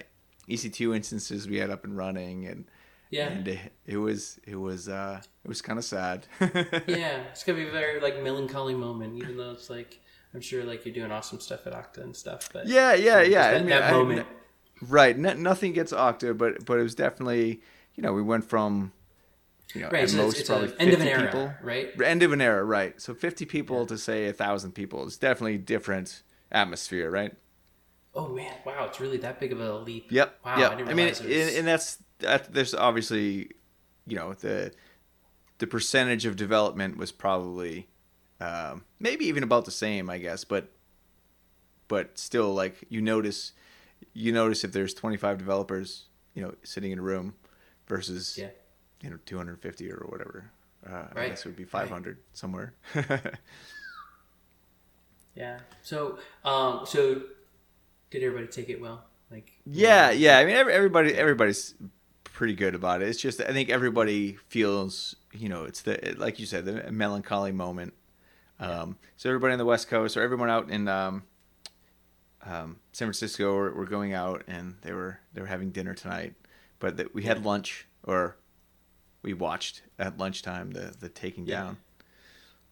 [0.51, 2.67] EC2 instances we had up and running, and
[3.09, 6.27] yeah, and it, it was it was uh, it was kind of sad.
[6.87, 9.99] yeah, it's gonna be a very like melancholy moment, even though it's like
[10.35, 13.53] I'm sure like you're doing awesome stuff at Okta and stuff, but yeah, yeah, yeah.
[13.53, 14.27] That, I mean, that moment.
[14.31, 17.63] I, right, nothing gets Okta, but but it was definitely
[17.95, 18.93] you know we went from
[19.73, 21.55] you know, right, at so most it's, it's probably 50 era, people.
[21.63, 22.01] right?
[22.03, 23.01] End of an era, right?
[23.01, 23.87] So 50 people yeah.
[23.87, 27.35] to say a thousand people is definitely different atmosphere, right?
[28.15, 30.13] Oh man, wow, it's really that big of a leap.
[30.13, 30.39] Yep.
[30.45, 30.73] Wow, yep.
[30.73, 31.21] I, I mean, was...
[31.21, 32.53] and, and, that's that.
[32.53, 33.51] There's obviously,
[34.07, 34.73] you know, the
[35.59, 37.89] the percentage of development was probably
[38.41, 40.71] um, maybe even about the same, I guess, but
[41.89, 43.53] but still, like you notice,
[44.13, 46.05] you notice if there's 25 developers,
[46.35, 47.35] you know, sitting in a room
[47.89, 48.51] versus yeah
[49.01, 50.51] you know 250 or whatever.
[50.87, 51.17] Uh, right.
[51.17, 52.17] I guess it would be 500 right.
[52.35, 52.75] somewhere.
[55.35, 55.59] yeah.
[55.83, 57.23] So, um, so
[58.11, 59.05] did everybody take it well?
[59.31, 60.39] Like, yeah, yeah.
[60.39, 61.75] I mean, everybody, everybody's
[62.25, 63.09] pretty good about it.
[63.09, 67.53] It's just I think everybody feels, you know, it's the like you said, the melancholy
[67.53, 67.95] moment.
[68.61, 71.23] Um, so everybody on the West Coast or everyone out in um,
[72.45, 76.35] um, San Francisco were, were, going out and they were they were having dinner tonight,
[76.79, 78.37] but the, we had lunch or
[79.25, 81.63] we watched at lunchtime the the taking yeah.
[81.63, 81.77] down.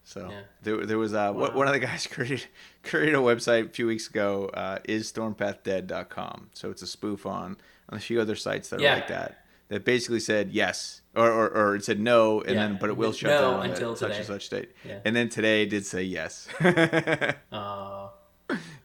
[0.04, 0.40] So Yeah.
[0.62, 1.56] there, there was uh, one- Wow.
[1.58, 2.46] one of the guys created
[2.84, 4.46] created a website a few weeks ago.
[4.54, 6.50] Uh, is stormpathdead.com.
[6.54, 7.56] So it's a spoof on
[7.88, 8.92] on a few other sites that Yeah.
[8.92, 9.38] are like that.
[9.68, 12.66] That basically said yes, or, or, or it said no, and Yeah.
[12.66, 14.70] then but it will shut No down until such and such date.
[14.84, 14.98] Yeah.
[15.04, 16.46] And then today did say yes.
[17.52, 18.08] Uh,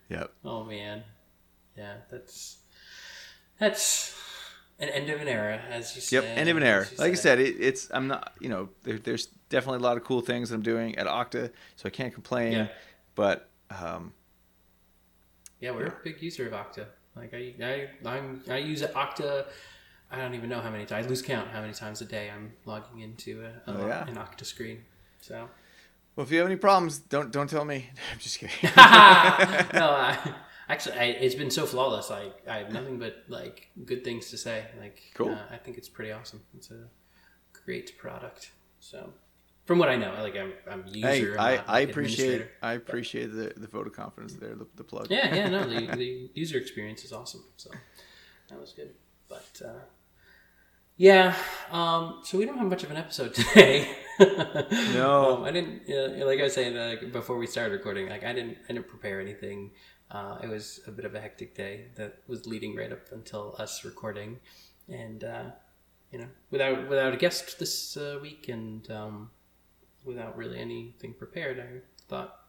[0.10, 0.32] yep.
[0.46, 1.04] oh man,
[1.76, 2.58] yeah, that's
[3.60, 4.17] that's
[4.80, 6.24] an end of an era, as you said.
[6.24, 6.86] Yep, end of an era.
[6.98, 10.04] Like I said, it, it's I'm not you know there, there's definitely a lot of
[10.04, 12.54] cool things that I'm doing at Okta, so I can't complain.
[12.54, 12.68] Yeah.
[13.16, 14.14] But um,
[15.60, 16.86] Yeah, we're a big user of Okta.
[17.16, 19.46] Like I, I, I'm, I use Okta.
[20.12, 21.06] I don't even know how many times.
[21.06, 24.08] I lose count how many times a day I'm logging into a, a Oh, yeah.
[24.08, 24.84] an Okta screen.
[25.22, 25.50] So
[26.16, 27.90] well, if you have any problems, don't don't tell me.
[28.14, 28.56] I'm just kidding.
[28.64, 30.18] no, I,
[30.70, 32.10] actually, I, it's been so flawless.
[32.10, 34.66] Like I have nothing but like good things to say.
[34.80, 35.32] Like Cool.
[35.32, 36.42] uh, I think it's pretty awesome.
[36.56, 36.88] It's a
[37.66, 38.52] great product.
[38.80, 39.14] So
[39.66, 41.36] from what I know, like I'm, I'm user.
[41.38, 42.48] Hey, I, I appreciate.
[42.62, 45.08] I appreciate the the vote of confidence there, the, the plug.
[45.10, 47.44] yeah, yeah, no, the, the user experience is awesome.
[47.58, 47.70] So
[48.50, 48.92] that was good.
[49.28, 49.80] But uh,
[50.96, 51.36] yeah,
[51.72, 53.90] um, so we don't have much of an episode today.
[54.94, 55.38] No.
[55.38, 55.82] um, I didn't.
[55.90, 58.88] Uh, like I was saying uh, before we started recording, like I didn't, I didn't
[58.88, 59.72] prepare anything.
[60.10, 63.56] Uh, it was a bit of a hectic day that was leading right up until
[63.60, 64.40] us recording,
[64.88, 65.44] and uh,
[66.12, 69.32] you know, without without a guest this uh, week and um,
[70.06, 72.40] without really anything prepared, I thought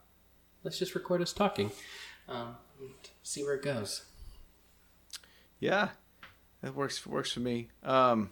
[0.63, 1.73] let's just record us talking
[2.29, 2.91] um, and
[3.23, 4.05] see where it goes.
[5.59, 5.89] Yeah,
[6.63, 7.71] that works works for me.
[7.83, 8.31] Um,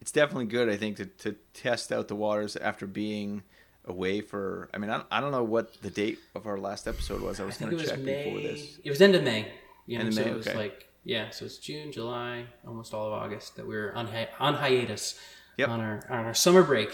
[0.00, 3.42] it's definitely good, I think, to, to test out the waters after being
[3.90, 4.70] away for.
[4.72, 7.40] I mean, I, I don't know what the date of our last episode was.
[7.40, 8.24] I was going to check May.
[8.24, 8.78] before this.
[8.82, 9.46] It was end of May.
[9.86, 10.56] You know, End of so May, it was okay.
[10.56, 14.28] like yeah, so it's June, July, almost all of August that we were on hi-
[14.38, 15.18] on hiatus
[15.56, 15.68] Yep.
[15.68, 16.90] on our on our summer break.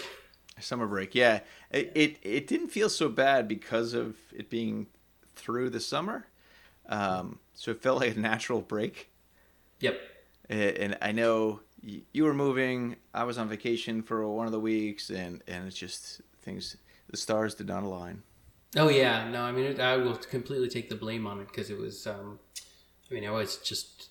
[0.59, 1.41] Summer break, yeah.
[1.71, 4.87] It, it it didn't feel so bad because of it being
[5.35, 6.25] through the summer.
[6.89, 9.11] Um, so it felt like a natural break.
[9.79, 9.99] Yep.
[10.49, 12.95] And I know you were moving.
[13.13, 16.77] I was on vacation for one of the weeks, and and it's just things.
[17.09, 18.23] The stars did not align.
[18.75, 21.77] Oh yeah, no, I mean I will completely take the blame on it because it
[21.77, 22.05] was.
[22.05, 22.39] Um,
[23.09, 24.09] I mean, I was just,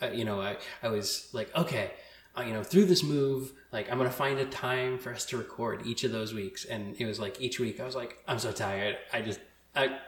[0.00, 1.92] uh, you know, I I was like, okay,
[2.36, 5.36] uh, you know, through this move, like I'm gonna find a time for us to
[5.36, 8.38] record each of those weeks, and it was like each week I was like, I'm
[8.38, 9.40] so tired, I just,
[9.76, 9.98] I.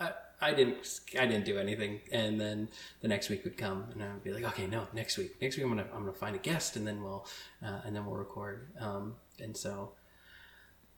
[0.00, 1.00] I I didn't.
[1.18, 2.68] I didn't do anything, and then
[3.00, 5.40] the next week would come, and I would be like, "Okay, no, next week.
[5.40, 7.26] Next week, I'm gonna I'm gonna find a guest, and then we'll
[7.64, 9.92] uh, and then we'll record." Um, and so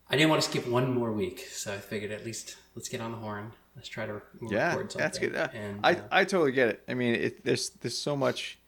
[0.08, 3.00] I didn't want to skip one more week, so I figured at least let's get
[3.00, 3.52] on the horn.
[3.74, 4.98] Let's try to Yeah, record something.
[5.04, 5.34] that's good.
[5.36, 6.82] Uh, And, I uh, I totally get it.
[6.88, 8.58] I mean, it, there's there's so much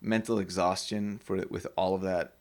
[0.00, 2.34] mental exhaustion for with all of that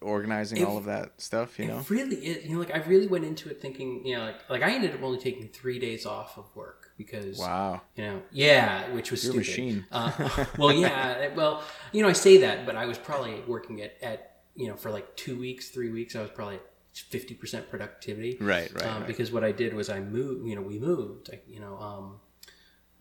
[0.00, 1.58] organizing, If- all of that stuff.
[1.58, 4.24] You know, really, it, you know, like I really went into it thinking, you know,
[4.26, 8.04] like like I ended up only taking three days off of work because, wow, you
[8.04, 9.48] know, yeah, which was You're a stupid.
[9.48, 9.86] machine.
[9.90, 13.96] Uh, well, yeah, well, you know, I say that, but I was probably working at
[14.02, 16.14] at you know for like two weeks, three weeks.
[16.14, 16.60] I was probably
[17.00, 18.36] fifty percent productivity.
[18.40, 19.06] right, right, um, right.
[19.06, 20.46] because what I did was I moved.
[20.46, 21.30] You know, we moved.
[21.32, 22.20] I, you know, um,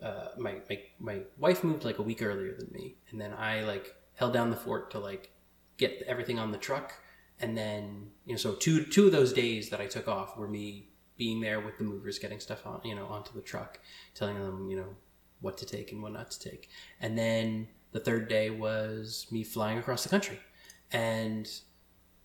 [0.01, 3.61] uh, my my my wife moved like a week earlier than me, and then I
[3.61, 5.31] like held down the fort to like
[5.77, 6.93] get everything on the truck,
[7.39, 10.47] and then you know, so two two of those days that I took off were
[10.47, 13.79] me being there with the movers, getting stuff on you know onto the truck,
[14.13, 14.95] telling them you know
[15.41, 16.69] what to take and what not to take,
[17.01, 20.39] and then the third day was me flying across the country,
[20.91, 21.49] and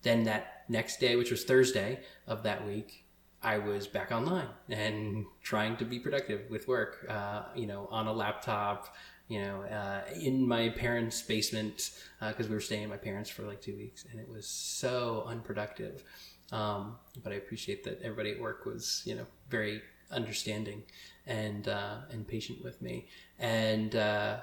[0.03, 3.05] then that next day, which was Thursday of that week,
[3.41, 7.05] I was back online and trying to be productive with work.
[7.09, 8.95] Uh, you know, on a laptop.
[9.29, 13.43] You know, uh, in my parents' basement because we were staying at my parents for
[13.43, 16.03] like two weeks, and it was so unproductive.
[16.51, 19.81] Um, but I appreciate that everybody at work was, you know, very
[20.11, 20.83] understanding
[21.25, 23.07] and uh, and patient with me,
[23.39, 24.37] and uh,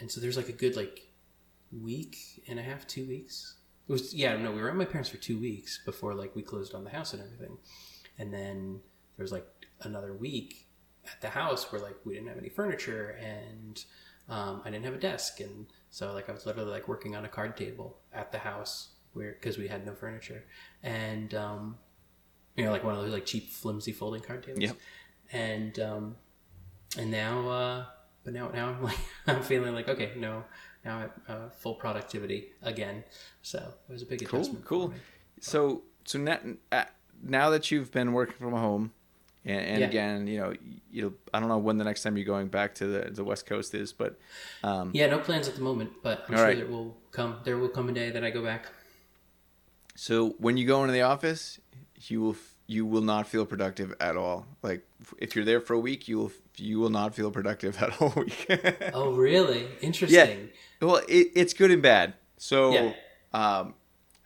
[0.00, 1.06] and so there's like a good like
[1.72, 3.55] week and a half, two weeks.
[3.88, 6.42] It was yeah, no, we were at my parents for two weeks before like we
[6.42, 7.58] closed on the house and everything,
[8.18, 8.80] and then
[9.16, 9.46] there was like
[9.82, 10.66] another week
[11.04, 13.84] at the house where like we didn't have any furniture and
[14.28, 17.24] um, I didn't have a desk, and so like I was literally like working on
[17.24, 20.44] a card table at the house where because we had no furniture,
[20.82, 21.78] and um,
[22.56, 24.62] you know like one of those like cheap flimsy folding card tables.
[24.62, 24.76] Yep.
[25.32, 26.16] And um,
[26.98, 27.84] and now, uh,
[28.24, 30.42] but now now I'm like I'm feeling like okay, no,
[30.86, 33.04] now at uh, full productivity again.
[33.42, 33.58] So
[33.88, 34.64] it was a big cool, adjustment.
[34.64, 34.92] cool.
[35.40, 36.38] So so now
[36.72, 36.84] uh,
[37.22, 38.92] now that you've been working from home,
[39.44, 39.88] and, and Yeah.
[39.88, 40.54] again, you know,
[40.90, 43.44] you I don't know when the next time you're going back to the the West
[43.46, 44.18] Coast is, but
[44.62, 46.56] um, Yeah, no plans at the moment, but I'm sure right.
[46.56, 47.36] there will come.
[47.44, 48.66] There will come a day that I go back.
[49.94, 51.58] So when you go into the office,
[52.08, 54.46] you will you will not feel productive at all.
[54.62, 54.82] Like
[55.18, 58.12] if you're there for a week, you will you will not feel productive at all
[58.16, 58.46] week.
[58.94, 59.68] oh, really?
[59.80, 60.50] Interesting.
[60.80, 60.86] Yeah.
[60.86, 62.14] Well, it, it's good and bad.
[62.38, 62.92] So, yeah.
[63.32, 63.74] um,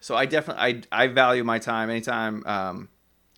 [0.00, 1.90] so I definitely I I value my time.
[1.90, 2.88] Anytime um,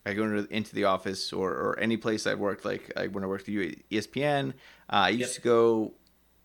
[0.07, 3.24] I go into, into the office or, or any place I've worked, like I, when
[3.24, 4.53] I worked at ESPN, uh,
[4.88, 5.34] I used yep.
[5.34, 5.93] to go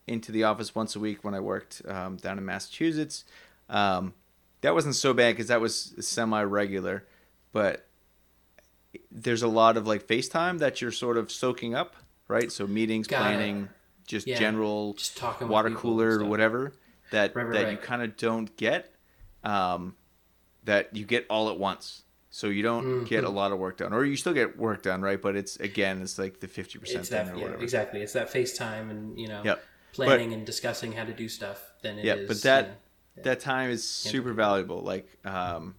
[0.08, 3.26] into the office once a week when I worked um, down in Massachusetts.
[3.70, 4.14] Um,
[4.62, 7.06] that wasn't so bad because that was semi regular,
[7.52, 7.88] but
[9.12, 11.96] there's a lot of like FaceTime that you're sort of soaking up,
[12.28, 12.52] right?
[12.52, 13.70] So meetings, Got planning, it.
[14.08, 14.40] just yeah.
[14.40, 16.74] general just talking water cooler or whatever
[17.12, 17.72] that right, right, that right.
[17.72, 18.94] you kind of don't get,
[19.44, 19.96] um,
[20.66, 22.04] that you get all at once.
[22.30, 23.06] So you don't mm-hmm.
[23.06, 25.20] get a lot of work done, or you still get work done, right?
[25.20, 27.64] But it's again, it's like the fifty percent thing or yeah, whatever.
[27.64, 29.64] Exactly, it's that FaceTime and you know, yep.
[29.94, 31.72] planning but, and discussing how to do stuff.
[31.82, 32.72] Then it yeah, is, but that you
[33.18, 34.82] know, that time is super valuable.
[34.82, 35.76] Like, um,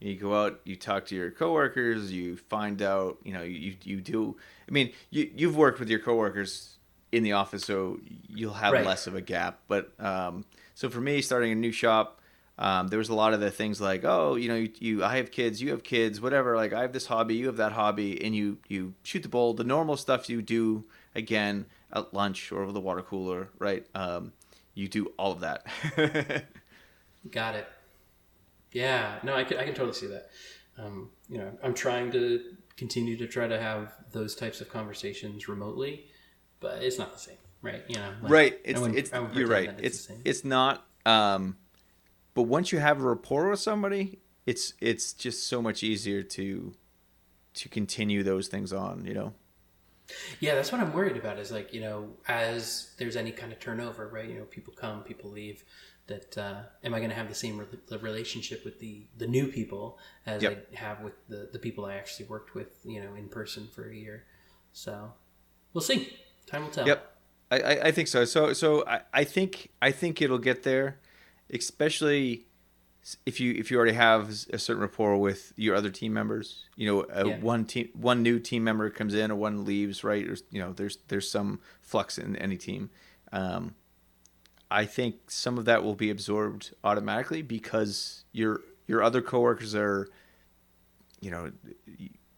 [0.00, 4.00] you go out, you talk to your coworkers, you find out, you know, you you
[4.00, 4.36] do.
[4.68, 6.76] I mean, you you've worked with your coworkers
[7.10, 8.86] in the office, so you'll have right.
[8.86, 9.60] less of a gap.
[9.66, 10.44] But um,
[10.74, 12.20] so for me, starting a new shop,
[12.58, 15.16] um, there was a lot of the things like, oh, you know, you, you, I
[15.16, 16.56] have kids, you have kids, whatever.
[16.56, 19.54] Like I have this hobby, you have that hobby, and you you shoot the bull.
[19.54, 20.84] The normal stuff you do
[21.14, 23.86] again at lunch or over the water cooler, right?
[23.94, 24.32] Um,
[24.74, 25.66] you do all of that.
[27.30, 27.66] Got it.
[28.72, 30.30] Yeah, no, I can, I can totally see that.
[30.78, 32.40] Um, you know, I'm trying to
[32.76, 36.06] continue to try to have those types of conversations remotely,
[36.60, 37.82] but it's not the same, right?
[37.88, 38.60] You know, like, right?
[38.64, 39.70] It's it's you're right.
[39.78, 40.86] It's it's, it's not.
[41.04, 41.56] Um,
[42.34, 46.74] but once you have a rapport with somebody, it's it's just so much easier to
[47.54, 49.04] to continue those things on.
[49.04, 49.34] You know.
[50.40, 51.38] Yeah, that's what I'm worried about.
[51.38, 54.28] Is like you know, as there's any kind of turnover, right?
[54.28, 55.64] You know, people come, people leave
[56.08, 59.46] that uh, am I going to have the same re- relationship with the the new
[59.46, 60.68] people as yep.
[60.72, 63.88] I have with the the people I actually worked with, you know, in person for
[63.88, 64.24] a year.
[64.72, 65.12] So
[65.72, 66.16] we'll see.
[66.46, 66.86] Time will tell.
[66.86, 67.16] Yep,
[67.50, 68.24] I, I think so.
[68.24, 70.98] So so I, I think I think it'll get there,
[71.50, 72.46] especially
[73.24, 76.64] if you if you already have a certain rapport with your other team members.
[76.76, 77.38] You know, uh, yeah.
[77.38, 80.26] one team one new team member comes in or one leaves, right?
[80.26, 82.90] Or, you know, there's there's some flux in any team.
[83.32, 83.74] Um,
[84.70, 90.08] I think some of that will be absorbed automatically because your your other coworkers are,
[91.20, 91.52] you know,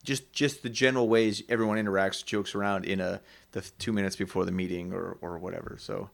[0.04, 3.20] just just the general ways everyone interacts, jokes around in a
[3.52, 5.76] the two minutes before the meeting or or whatever.
[5.78, 6.10] So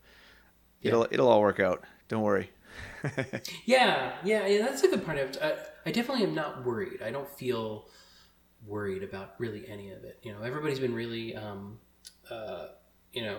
[0.81, 0.89] yeah.
[0.89, 1.85] it'll it'll all work out.
[2.09, 2.51] Don't worry.
[3.65, 5.39] yeah, yeah, yeah, that's a good part of it.
[5.43, 5.55] I,
[5.89, 7.03] I definitely am not worried.
[7.03, 7.89] I don't feel
[8.67, 10.19] worried about really any of it.
[10.23, 11.79] You know, everybody's been really, um,
[12.31, 12.67] uh,
[13.13, 13.39] you know,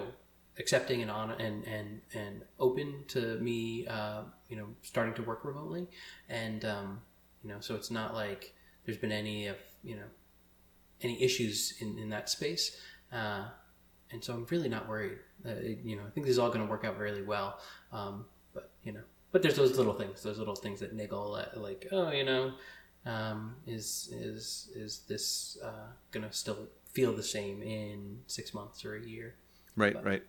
[0.59, 5.43] accepting and on and and and open to me uh, you know starting to work
[5.43, 5.87] remotely.
[6.29, 7.01] And um,
[7.43, 8.53] you know so it's not like
[8.85, 10.09] there's been any of you know
[11.01, 12.79] any issues in, in that space.
[13.11, 13.45] Uh,
[14.11, 15.19] and so I'm really not worried.
[15.45, 17.59] Uh, it, you know I think this is all going to work out really well.
[17.91, 19.01] Um, but you know
[19.31, 22.53] but there's those little things those little things that niggle at like oh you know
[23.05, 28.95] um, is is is this uh, gonna still feel the same in six months or
[28.95, 29.35] a year?
[29.75, 30.23] Right but, right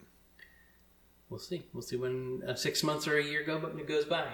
[1.30, 1.64] we'll see.
[1.72, 4.26] We'll see when uh, six months or a year go, but it goes by.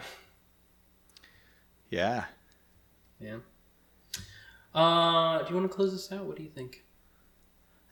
[1.90, 2.24] Yeah.
[3.20, 3.38] Yeah.
[4.74, 6.24] Uh, do you want to close this out?
[6.24, 6.84] What do you think?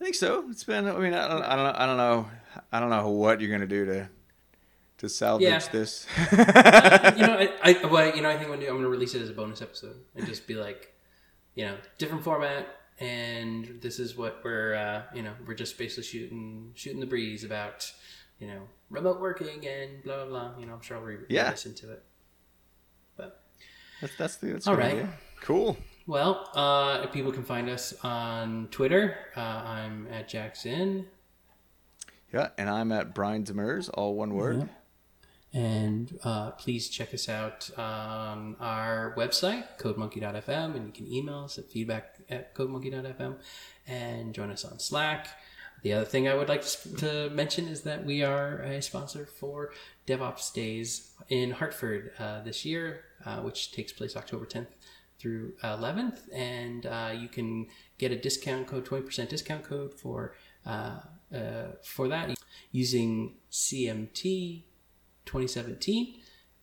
[0.01, 0.45] I think so.
[0.51, 0.89] It's been.
[0.89, 1.43] I mean, I don't.
[1.43, 1.75] I don't know.
[1.77, 2.31] I don't know.
[2.73, 4.09] I don't know what you're gonna do to
[4.99, 5.61] to salvage yeah.
[5.71, 6.07] this.
[6.33, 9.31] uh, you know, I, I well, you know, I think I'm gonna release it as
[9.31, 10.93] a bonus episode and just be like,
[11.55, 12.67] you know, different format,
[12.99, 17.45] and this is what we're, uh, you know, we're just basically shooting shooting the breeze
[17.45, 17.93] about
[18.43, 20.59] you know, remote working and blah blah blah.
[20.59, 21.51] You know, I'm sure I'll re- yeah.
[21.51, 22.03] listen to it.
[23.17, 23.41] But
[24.01, 24.95] that's that's the that's all right.
[24.95, 25.09] Idea.
[25.41, 25.77] Cool.
[26.07, 29.17] Well, uh, people can find us on Twitter.
[29.37, 31.07] Uh, I'm at Jackson.
[32.35, 34.59] Yeah, and I'm at Brian Demers, all one word.
[34.59, 34.67] Yeah.
[35.55, 41.59] And uh, please check us out on our website, codemonkey.fm, and you can email us
[41.59, 43.37] at feedback at codemonkey.fm
[43.87, 45.29] and join us on Slack.
[45.83, 46.65] The other thing I would like
[46.99, 49.73] to mention is that we are a sponsor for
[50.07, 54.69] DevOps Days in Hartford uh, this year, uh, which takes place October 10th
[55.19, 57.67] through 11th, and uh, you can
[57.99, 60.35] get a discount code, 20% discount code for
[60.67, 61.01] uh,
[61.35, 62.37] uh, for that
[62.71, 64.63] using CMT
[65.25, 66.21] 2017.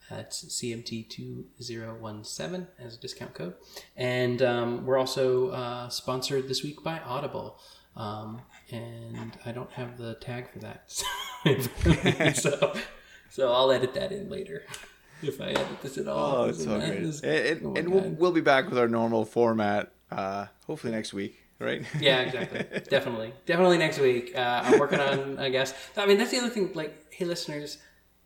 [0.09, 3.53] That's CMT 2017 as a discount code.
[3.95, 7.59] And um, we're also uh, sponsored this week by Audible.
[7.95, 8.41] Um,
[8.71, 10.91] and I don't have the tag for that.
[12.35, 12.73] so,
[13.29, 14.63] so I'll edit that in later
[15.21, 16.35] if I edit this at all.
[16.35, 16.99] Oh, it's all great.
[17.01, 21.39] and, and, and we'll, we'll be back with our normal format uh, hopefully next week,
[21.59, 21.85] right?
[21.99, 22.65] yeah, exactly.
[22.89, 24.35] Definitely, definitely next week.
[24.35, 25.73] Uh, I'm working on, I guess.
[25.97, 26.71] I mean, that's the other thing.
[26.73, 27.77] Like, hey, listeners,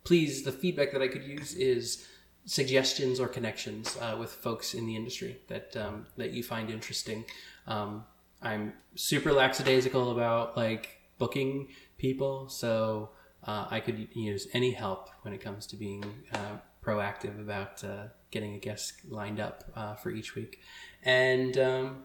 [0.03, 2.07] please, the feedback that I could use is
[2.45, 7.25] suggestions or connections uh, with folks in the industry that um, that you find interesting.
[7.67, 8.05] Um,
[8.43, 13.09] I'm super lackadaisical about like booking people, so
[13.45, 18.07] uh, I could use any help when it comes to being uh, proactive about uh,
[18.31, 20.59] getting a guest lined up uh, for each week.
[21.03, 22.03] And um,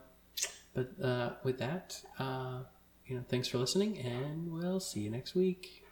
[0.74, 2.60] but uh, with that, uh,
[3.06, 5.87] you know, thanks for listening, and we'll see you next week.